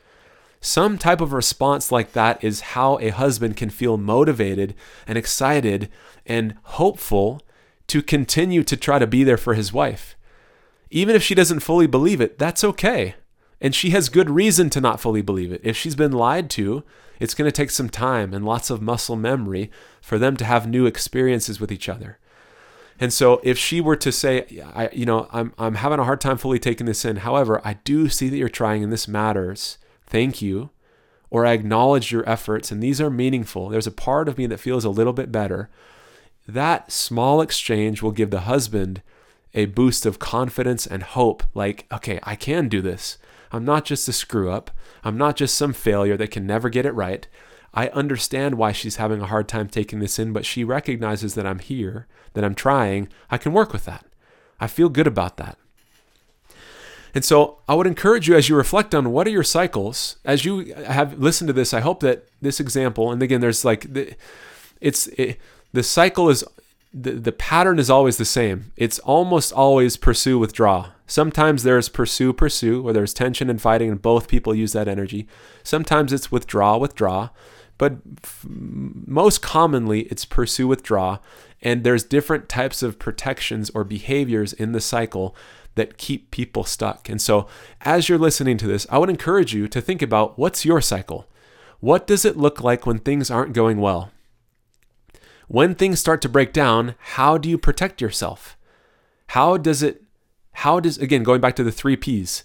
Some 0.60 0.98
type 0.98 1.20
of 1.20 1.32
response 1.32 1.90
like 1.90 2.12
that 2.12 2.42
is 2.44 2.60
how 2.60 2.98
a 2.98 3.08
husband 3.08 3.56
can 3.56 3.70
feel 3.70 3.96
motivated 3.96 4.74
and 5.06 5.16
excited 5.16 5.90
and 6.26 6.54
hopeful 6.62 7.42
to 7.88 8.02
continue 8.02 8.62
to 8.64 8.76
try 8.76 8.98
to 8.98 9.06
be 9.06 9.24
there 9.24 9.38
for 9.38 9.54
his 9.54 9.72
wife. 9.72 10.16
Even 10.90 11.14
if 11.14 11.22
she 11.22 11.34
doesn't 11.34 11.60
fully 11.60 11.86
believe 11.86 12.20
it, 12.20 12.38
that's 12.38 12.64
okay. 12.64 13.14
And 13.60 13.74
she 13.74 13.90
has 13.90 14.08
good 14.08 14.30
reason 14.30 14.70
to 14.70 14.80
not 14.80 15.00
fully 15.00 15.22
believe 15.22 15.52
it. 15.52 15.60
If 15.62 15.76
she's 15.76 15.94
been 15.94 16.12
lied 16.12 16.50
to, 16.50 16.82
It's 17.20 17.34
going 17.34 17.46
to 17.46 17.52
take 17.52 17.70
some 17.70 17.90
time 17.90 18.32
and 18.34 18.44
lots 18.44 18.70
of 18.70 18.80
muscle 18.80 19.14
memory 19.14 19.70
for 20.00 20.18
them 20.18 20.36
to 20.38 20.44
have 20.44 20.66
new 20.66 20.86
experiences 20.86 21.60
with 21.60 21.70
each 21.70 21.88
other. 21.88 22.18
And 22.98 23.12
so 23.12 23.40
if 23.44 23.56
she 23.58 23.80
were 23.80 23.96
to 23.96 24.10
say, 24.10 24.62
I, 24.74 24.88
you 24.92 25.06
know, 25.06 25.28
I'm, 25.30 25.52
I'm 25.58 25.76
having 25.76 26.00
a 26.00 26.04
hard 26.04 26.20
time 26.20 26.38
fully 26.38 26.58
taking 26.58 26.86
this 26.86 27.04
in. 27.04 27.16
However, 27.16 27.60
I 27.64 27.74
do 27.84 28.08
see 28.08 28.28
that 28.30 28.36
you're 28.36 28.48
trying 28.48 28.82
and 28.82 28.92
this 28.92 29.06
matters. 29.06 29.78
Thank 30.06 30.42
you. 30.42 30.70
Or 31.28 31.46
I 31.46 31.52
acknowledge 31.52 32.10
your 32.10 32.28
efforts 32.28 32.72
and 32.72 32.82
these 32.82 33.00
are 33.00 33.10
meaningful. 33.10 33.68
There's 33.68 33.86
a 33.86 33.92
part 33.92 34.28
of 34.28 34.36
me 34.36 34.46
that 34.46 34.58
feels 34.58 34.84
a 34.84 34.90
little 34.90 35.12
bit 35.12 35.30
better. 35.30 35.70
That 36.48 36.90
small 36.90 37.40
exchange 37.40 38.02
will 38.02 38.10
give 38.10 38.30
the 38.30 38.40
husband 38.40 39.02
a 39.54 39.66
boost 39.66 40.06
of 40.06 40.18
confidence 40.18 40.86
and 40.86 41.02
hope 41.02 41.42
like, 41.54 41.86
okay, 41.92 42.20
I 42.22 42.36
can 42.36 42.68
do 42.68 42.80
this. 42.80 43.18
I'm 43.52 43.64
not 43.64 43.84
just 43.84 44.08
a 44.08 44.12
screw 44.12 44.50
up. 44.50 44.70
I'm 45.02 45.18
not 45.18 45.36
just 45.36 45.54
some 45.54 45.72
failure 45.72 46.16
that 46.16 46.30
can 46.30 46.46
never 46.46 46.68
get 46.68 46.86
it 46.86 46.92
right. 46.92 47.26
I 47.72 47.88
understand 47.88 48.56
why 48.56 48.72
she's 48.72 48.96
having 48.96 49.20
a 49.20 49.26
hard 49.26 49.48
time 49.48 49.68
taking 49.68 50.00
this 50.00 50.18
in, 50.18 50.32
but 50.32 50.46
she 50.46 50.64
recognizes 50.64 51.34
that 51.34 51.46
I'm 51.46 51.58
here, 51.58 52.06
that 52.34 52.44
I'm 52.44 52.54
trying. 52.54 53.08
I 53.30 53.38
can 53.38 53.52
work 53.52 53.72
with 53.72 53.84
that. 53.84 54.06
I 54.60 54.66
feel 54.66 54.88
good 54.88 55.06
about 55.06 55.36
that. 55.36 55.56
And 57.14 57.24
so 57.24 57.58
I 57.68 57.74
would 57.74 57.86
encourage 57.86 58.28
you 58.28 58.36
as 58.36 58.48
you 58.48 58.56
reflect 58.56 58.94
on 58.94 59.10
what 59.10 59.26
are 59.26 59.30
your 59.30 59.42
cycles, 59.42 60.16
as 60.24 60.44
you 60.44 60.74
have 60.74 61.18
listened 61.18 61.48
to 61.48 61.52
this, 61.52 61.74
I 61.74 61.80
hope 61.80 62.00
that 62.00 62.28
this 62.40 62.60
example, 62.60 63.10
and 63.10 63.20
again, 63.22 63.40
there's 63.40 63.64
like, 63.64 63.92
the, 63.92 64.14
it's, 64.80 65.08
it, 65.08 65.38
the 65.72 65.82
cycle 65.82 66.28
is 66.28 66.44
the, 66.92 67.12
the 67.12 67.32
pattern 67.32 67.78
is 67.78 67.90
always 67.90 68.16
the 68.16 68.24
same. 68.24 68.72
It's 68.76 68.98
almost 69.00 69.52
always 69.52 69.96
pursue, 69.96 70.38
withdraw. 70.38 70.90
Sometimes 71.06 71.62
there's 71.62 71.88
pursue, 71.88 72.32
pursue, 72.32 72.82
where 72.82 72.92
there's 72.92 73.14
tension 73.14 73.48
and 73.48 73.60
fighting, 73.60 73.90
and 73.90 74.02
both 74.02 74.28
people 74.28 74.54
use 74.54 74.72
that 74.72 74.88
energy. 74.88 75.28
Sometimes 75.62 76.12
it's 76.12 76.32
withdraw, 76.32 76.76
withdraw. 76.76 77.30
But 77.78 77.98
f- 78.22 78.44
most 78.48 79.40
commonly, 79.40 80.02
it's 80.02 80.24
pursue, 80.24 80.68
withdraw. 80.68 81.18
And 81.62 81.84
there's 81.84 82.04
different 82.04 82.48
types 82.48 82.82
of 82.82 82.98
protections 82.98 83.70
or 83.70 83.84
behaviors 83.84 84.52
in 84.52 84.72
the 84.72 84.80
cycle 84.80 85.36
that 85.76 85.96
keep 85.96 86.30
people 86.30 86.64
stuck. 86.64 87.08
And 87.08 87.22
so, 87.22 87.46
as 87.82 88.08
you're 88.08 88.18
listening 88.18 88.58
to 88.58 88.66
this, 88.66 88.86
I 88.90 88.98
would 88.98 89.10
encourage 89.10 89.54
you 89.54 89.68
to 89.68 89.80
think 89.80 90.02
about 90.02 90.38
what's 90.38 90.64
your 90.64 90.80
cycle? 90.80 91.26
What 91.78 92.06
does 92.06 92.24
it 92.24 92.36
look 92.36 92.62
like 92.62 92.84
when 92.84 92.98
things 92.98 93.30
aren't 93.30 93.54
going 93.54 93.78
well? 93.78 94.10
When 95.50 95.74
things 95.74 95.98
start 95.98 96.22
to 96.22 96.28
break 96.28 96.52
down, 96.52 96.94
how 97.00 97.36
do 97.36 97.48
you 97.48 97.58
protect 97.58 98.00
yourself? 98.00 98.56
How 99.30 99.56
does 99.56 99.82
it, 99.82 100.04
how 100.52 100.78
does, 100.78 100.96
again, 100.96 101.24
going 101.24 101.40
back 101.40 101.56
to 101.56 101.64
the 101.64 101.72
three 101.72 101.96
P's, 101.96 102.44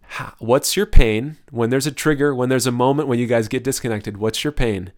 how, 0.00 0.32
what's 0.38 0.74
your 0.74 0.86
pain 0.86 1.36
when 1.50 1.68
there's 1.68 1.86
a 1.86 1.92
trigger, 1.92 2.34
when 2.34 2.48
there's 2.48 2.66
a 2.66 2.72
moment 2.72 3.10
when 3.10 3.18
you 3.18 3.26
guys 3.26 3.46
get 3.46 3.62
disconnected? 3.62 4.16
What's 4.16 4.42
your 4.42 4.54
pain? 4.54 4.92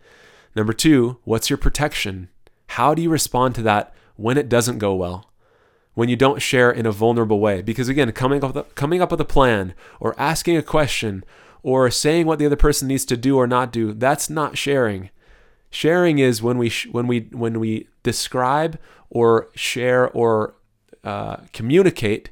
Number 0.54 0.72
two, 0.72 1.18
what's 1.24 1.50
your 1.50 1.56
protection? 1.56 2.28
How 2.68 2.94
do 2.94 3.02
you 3.02 3.10
respond 3.10 3.56
to 3.56 3.62
that 3.62 3.92
when 4.14 4.38
it 4.38 4.48
doesn't 4.48 4.78
go 4.78 4.94
well? 4.94 5.28
When 5.94 6.08
you 6.08 6.14
don't 6.14 6.40
share 6.40 6.70
in 6.70 6.86
a 6.86 6.92
vulnerable 6.92 7.40
way? 7.40 7.60
Because 7.60 7.88
again, 7.88 8.12
coming 8.12 8.44
up, 8.44 8.54
with 8.54 8.74
coming 8.76 9.02
up 9.02 9.10
with 9.10 9.20
a 9.20 9.24
plan 9.24 9.74
or 9.98 10.14
asking 10.16 10.56
a 10.56 10.62
question 10.62 11.24
or 11.64 11.90
saying 11.90 12.24
what 12.24 12.38
the 12.38 12.46
other 12.46 12.54
person 12.54 12.86
needs 12.86 13.04
to 13.06 13.16
do 13.16 13.36
or 13.36 13.48
not 13.48 13.72
do, 13.72 13.94
that's 13.94 14.30
not 14.30 14.56
sharing. 14.56 15.10
Sharing 15.70 16.18
is 16.18 16.42
when 16.42 16.58
we 16.58 16.68
sh- 16.68 16.88
when 16.90 17.06
we 17.06 17.28
when 17.32 17.60
we 17.60 17.88
describe 18.02 18.78
or 19.10 19.48
share 19.54 20.08
or 20.10 20.54
uh, 21.04 21.36
communicate 21.52 22.30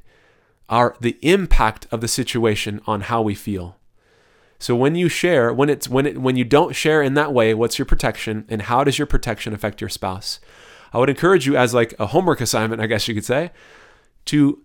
our 0.68 0.96
the 1.00 1.18
impact 1.22 1.86
of 1.90 2.00
the 2.00 2.08
situation 2.08 2.80
on 2.86 3.02
how 3.02 3.22
we 3.22 3.34
feel. 3.34 3.76
So 4.58 4.74
when 4.74 4.94
you 4.94 5.08
share, 5.08 5.52
when 5.52 5.68
it's 5.68 5.88
when 5.88 6.06
it 6.06 6.18
when 6.18 6.36
you 6.36 6.44
don't 6.44 6.74
share 6.74 7.02
in 7.02 7.14
that 7.14 7.32
way, 7.32 7.52
what's 7.54 7.78
your 7.78 7.86
protection 7.86 8.46
and 8.48 8.62
how 8.62 8.84
does 8.84 8.98
your 8.98 9.06
protection 9.06 9.52
affect 9.52 9.80
your 9.80 9.90
spouse? 9.90 10.40
I 10.92 10.98
would 10.98 11.10
encourage 11.10 11.46
you 11.46 11.56
as 11.56 11.74
like 11.74 11.94
a 11.98 12.06
homework 12.06 12.40
assignment, 12.40 12.80
I 12.80 12.86
guess 12.86 13.06
you 13.06 13.14
could 13.14 13.24
say, 13.24 13.50
to 14.26 14.62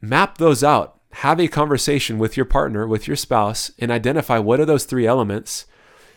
map 0.00 0.38
those 0.38 0.64
out. 0.64 1.00
Have 1.18 1.38
a 1.38 1.46
conversation 1.46 2.18
with 2.18 2.36
your 2.36 2.46
partner, 2.46 2.88
with 2.88 3.06
your 3.06 3.16
spouse, 3.16 3.70
and 3.78 3.92
identify 3.92 4.38
what 4.38 4.58
are 4.60 4.64
those 4.64 4.84
three 4.84 5.06
elements 5.06 5.66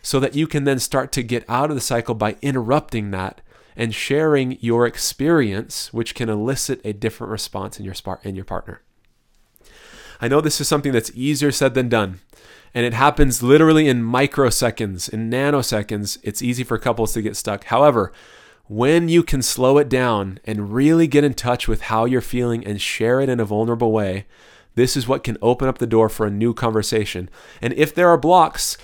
so 0.07 0.21
that 0.21 0.35
you 0.35 0.47
can 0.47 0.63
then 0.63 0.79
start 0.79 1.11
to 1.11 1.21
get 1.21 1.43
out 1.49 1.69
of 1.69 1.75
the 1.75 1.81
cycle 1.81 2.15
by 2.15 2.37
interrupting 2.41 3.11
that 3.11 3.41
and 3.75 3.93
sharing 3.93 4.57
your 4.61 4.87
experience, 4.87 5.91
which 5.91 6.15
can 6.15 6.29
elicit 6.29 6.79
a 6.85 6.93
different 6.93 7.29
response 7.29 7.77
in 7.77 7.83
your, 7.83 7.93
spark 7.93 8.25
in 8.25 8.33
your 8.33 8.45
partner. 8.45 8.79
I 10.21 10.29
know 10.29 10.39
this 10.39 10.61
is 10.61 10.67
something 10.69 10.93
that's 10.93 11.11
easier 11.13 11.51
said 11.51 11.73
than 11.73 11.89
done, 11.89 12.21
and 12.73 12.85
it 12.85 12.93
happens 12.93 13.43
literally 13.43 13.89
in 13.89 14.01
microseconds, 14.01 15.11
in 15.11 15.29
nanoseconds. 15.29 16.19
It's 16.23 16.41
easy 16.41 16.63
for 16.63 16.77
couples 16.77 17.11
to 17.11 17.21
get 17.21 17.35
stuck. 17.35 17.65
However, 17.65 18.13
when 18.69 19.09
you 19.09 19.23
can 19.23 19.41
slow 19.41 19.77
it 19.77 19.89
down 19.89 20.39
and 20.45 20.73
really 20.73 21.07
get 21.07 21.25
in 21.25 21.33
touch 21.33 21.67
with 21.67 21.81
how 21.81 22.05
you're 22.05 22.21
feeling 22.21 22.65
and 22.65 22.79
share 22.79 23.19
it 23.19 23.27
in 23.27 23.41
a 23.41 23.45
vulnerable 23.45 23.91
way, 23.91 24.25
this 24.75 24.95
is 24.95 25.05
what 25.05 25.25
can 25.25 25.37
open 25.41 25.67
up 25.67 25.79
the 25.79 25.85
door 25.85 26.07
for 26.07 26.25
a 26.25 26.31
new 26.31 26.53
conversation. 26.53 27.29
And 27.61 27.73
if 27.73 27.93
there 27.93 28.07
are 28.07 28.17
blocks, 28.17 28.77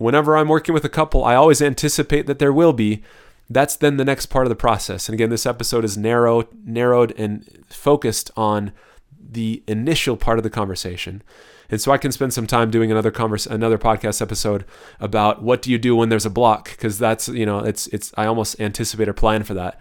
whenever 0.00 0.34
I'm 0.34 0.48
working 0.48 0.72
with 0.72 0.84
a 0.84 0.88
couple, 0.88 1.24
I 1.24 1.34
always 1.34 1.60
anticipate 1.60 2.26
that 2.26 2.38
there 2.38 2.54
will 2.54 2.72
be. 2.72 3.02
That's 3.50 3.76
then 3.76 3.98
the 3.98 4.04
next 4.04 4.26
part 4.26 4.46
of 4.46 4.48
the 4.48 4.56
process. 4.56 5.08
And 5.08 5.14
again, 5.14 5.28
this 5.28 5.44
episode 5.44 5.84
is 5.84 5.98
narrow, 5.98 6.48
narrowed 6.64 7.12
and 7.18 7.64
focused 7.68 8.30
on 8.34 8.72
the 9.20 9.62
initial 9.66 10.16
part 10.16 10.38
of 10.38 10.42
the 10.42 10.50
conversation. 10.50 11.22
And 11.68 11.80
so 11.80 11.92
I 11.92 11.98
can 11.98 12.12
spend 12.12 12.32
some 12.32 12.46
time 12.46 12.70
doing 12.70 12.90
another 12.90 13.10
converse, 13.10 13.46
another 13.46 13.76
podcast 13.76 14.22
episode 14.22 14.64
about 15.00 15.42
what 15.42 15.60
do 15.60 15.70
you 15.70 15.78
do 15.78 15.94
when 15.94 16.08
there's 16.08 16.26
a 16.26 16.30
block 16.30 16.70
because 16.70 16.98
that's 16.98 17.28
you 17.28 17.44
know 17.44 17.58
it's 17.58 17.86
it's 17.88 18.12
I 18.16 18.26
almost 18.26 18.60
anticipate 18.60 19.08
or 19.08 19.12
plan 19.12 19.42
for 19.44 19.54
that. 19.54 19.78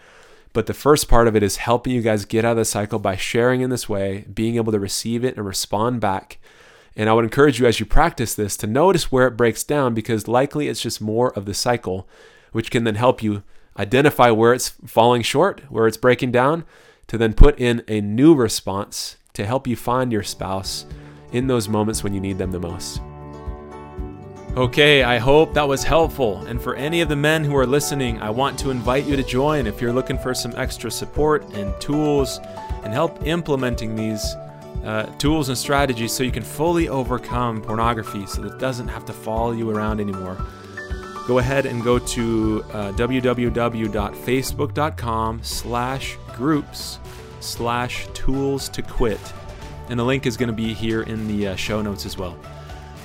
But 0.51 0.65
the 0.65 0.73
first 0.73 1.07
part 1.07 1.27
of 1.27 1.35
it 1.35 1.43
is 1.43 1.57
helping 1.57 1.93
you 1.93 2.01
guys 2.01 2.25
get 2.25 2.43
out 2.43 2.51
of 2.51 2.57
the 2.57 2.65
cycle 2.65 2.99
by 2.99 3.15
sharing 3.15 3.61
in 3.61 3.69
this 3.69 3.87
way, 3.87 4.25
being 4.33 4.57
able 4.57 4.71
to 4.71 4.79
receive 4.79 5.23
it 5.23 5.37
and 5.37 5.45
respond 5.45 6.01
back 6.01 6.39
and 6.95 7.09
I 7.09 7.13
would 7.13 7.23
encourage 7.23 7.59
you 7.59 7.65
as 7.65 7.79
you 7.79 7.85
practice 7.85 8.35
this 8.35 8.57
to 8.57 8.67
notice 8.67 9.11
where 9.11 9.27
it 9.27 9.37
breaks 9.37 9.63
down 9.63 9.93
because 9.93 10.27
likely 10.27 10.67
it's 10.67 10.81
just 10.81 11.01
more 11.01 11.31
of 11.33 11.45
the 11.45 11.53
cycle, 11.53 12.07
which 12.51 12.71
can 12.71 12.83
then 12.83 12.95
help 12.95 13.23
you 13.23 13.43
identify 13.77 14.31
where 14.31 14.53
it's 14.53 14.69
falling 14.85 15.21
short, 15.21 15.61
where 15.69 15.87
it's 15.87 15.97
breaking 15.97 16.31
down, 16.31 16.65
to 17.07 17.17
then 17.17 17.33
put 17.33 17.59
in 17.59 17.83
a 17.87 18.01
new 18.01 18.35
response 18.35 19.17
to 19.33 19.45
help 19.45 19.67
you 19.67 19.75
find 19.75 20.11
your 20.11 20.23
spouse 20.23 20.85
in 21.31 21.47
those 21.47 21.69
moments 21.69 22.03
when 22.03 22.13
you 22.13 22.19
need 22.19 22.37
them 22.37 22.51
the 22.51 22.59
most. 22.59 23.01
Okay, 24.57 25.03
I 25.03 25.19
hope 25.19 25.53
that 25.53 25.67
was 25.67 25.83
helpful. 25.83 26.39
And 26.47 26.61
for 26.61 26.75
any 26.75 27.01
of 27.01 27.07
the 27.07 27.15
men 27.15 27.43
who 27.43 27.55
are 27.55 27.67
listening, 27.67 28.19
I 28.19 28.31
want 28.31 28.57
to 28.59 28.71
invite 28.71 29.05
you 29.05 29.15
to 29.15 29.23
join 29.23 29.67
if 29.67 29.79
you're 29.79 29.93
looking 29.93 30.17
for 30.17 30.33
some 30.33 30.53
extra 30.57 30.89
support 30.89 31.43
and 31.53 31.79
tools 31.79 32.39
and 32.83 32.91
help 32.91 33.25
implementing 33.25 33.95
these 33.95 34.35
uh, 34.83 35.05
tools 35.17 35.49
and 35.49 35.57
strategies 35.57 36.13
so 36.13 36.23
you 36.23 36.31
can 36.31 36.43
fully 36.43 36.87
overcome 36.87 37.61
pornography 37.61 38.25
so 38.25 38.41
that 38.41 38.53
it 38.53 38.59
doesn't 38.59 38.87
have 38.87 39.03
to 39.05 39.13
follow 39.13 39.51
you 39.51 39.69
around 39.69 39.99
anymore. 39.99 40.37
Go 41.27 41.39
ahead 41.39 41.65
and 41.65 41.83
go 41.83 41.99
to 41.99 42.63
uh, 42.71 42.93
www.facebook.com 42.93 45.43
slash 45.43 46.17
groups 46.35 46.99
slash 47.39 48.07
tools 48.13 48.69
to 48.69 48.81
quit. 48.81 49.19
And 49.89 49.99
the 49.99 50.05
link 50.05 50.25
is 50.25 50.37
going 50.37 50.47
to 50.47 50.53
be 50.53 50.73
here 50.73 51.03
in 51.03 51.27
the 51.27 51.49
uh, 51.49 51.55
show 51.55 51.81
notes 51.81 52.05
as 52.05 52.17
well. 52.17 52.37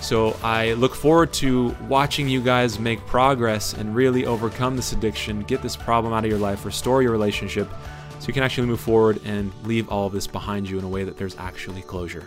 So 0.00 0.36
I 0.42 0.74
look 0.74 0.94
forward 0.94 1.32
to 1.34 1.74
watching 1.88 2.28
you 2.28 2.42
guys 2.42 2.78
make 2.78 3.04
progress 3.06 3.72
and 3.72 3.94
really 3.94 4.26
overcome 4.26 4.76
this 4.76 4.92
addiction, 4.92 5.42
get 5.44 5.62
this 5.62 5.76
problem 5.76 6.12
out 6.12 6.24
of 6.24 6.30
your 6.30 6.38
life, 6.38 6.66
restore 6.66 7.02
your 7.02 7.12
relationship, 7.12 7.70
so 8.24 8.28
you 8.28 8.32
can 8.32 8.42
actually 8.42 8.66
move 8.66 8.80
forward 8.80 9.20
and 9.26 9.52
leave 9.64 9.86
all 9.90 10.06
of 10.06 10.14
this 10.14 10.26
behind 10.26 10.66
you 10.66 10.78
in 10.78 10.84
a 10.84 10.88
way 10.88 11.04
that 11.04 11.18
there's 11.18 11.36
actually 11.36 11.82
closure. 11.82 12.26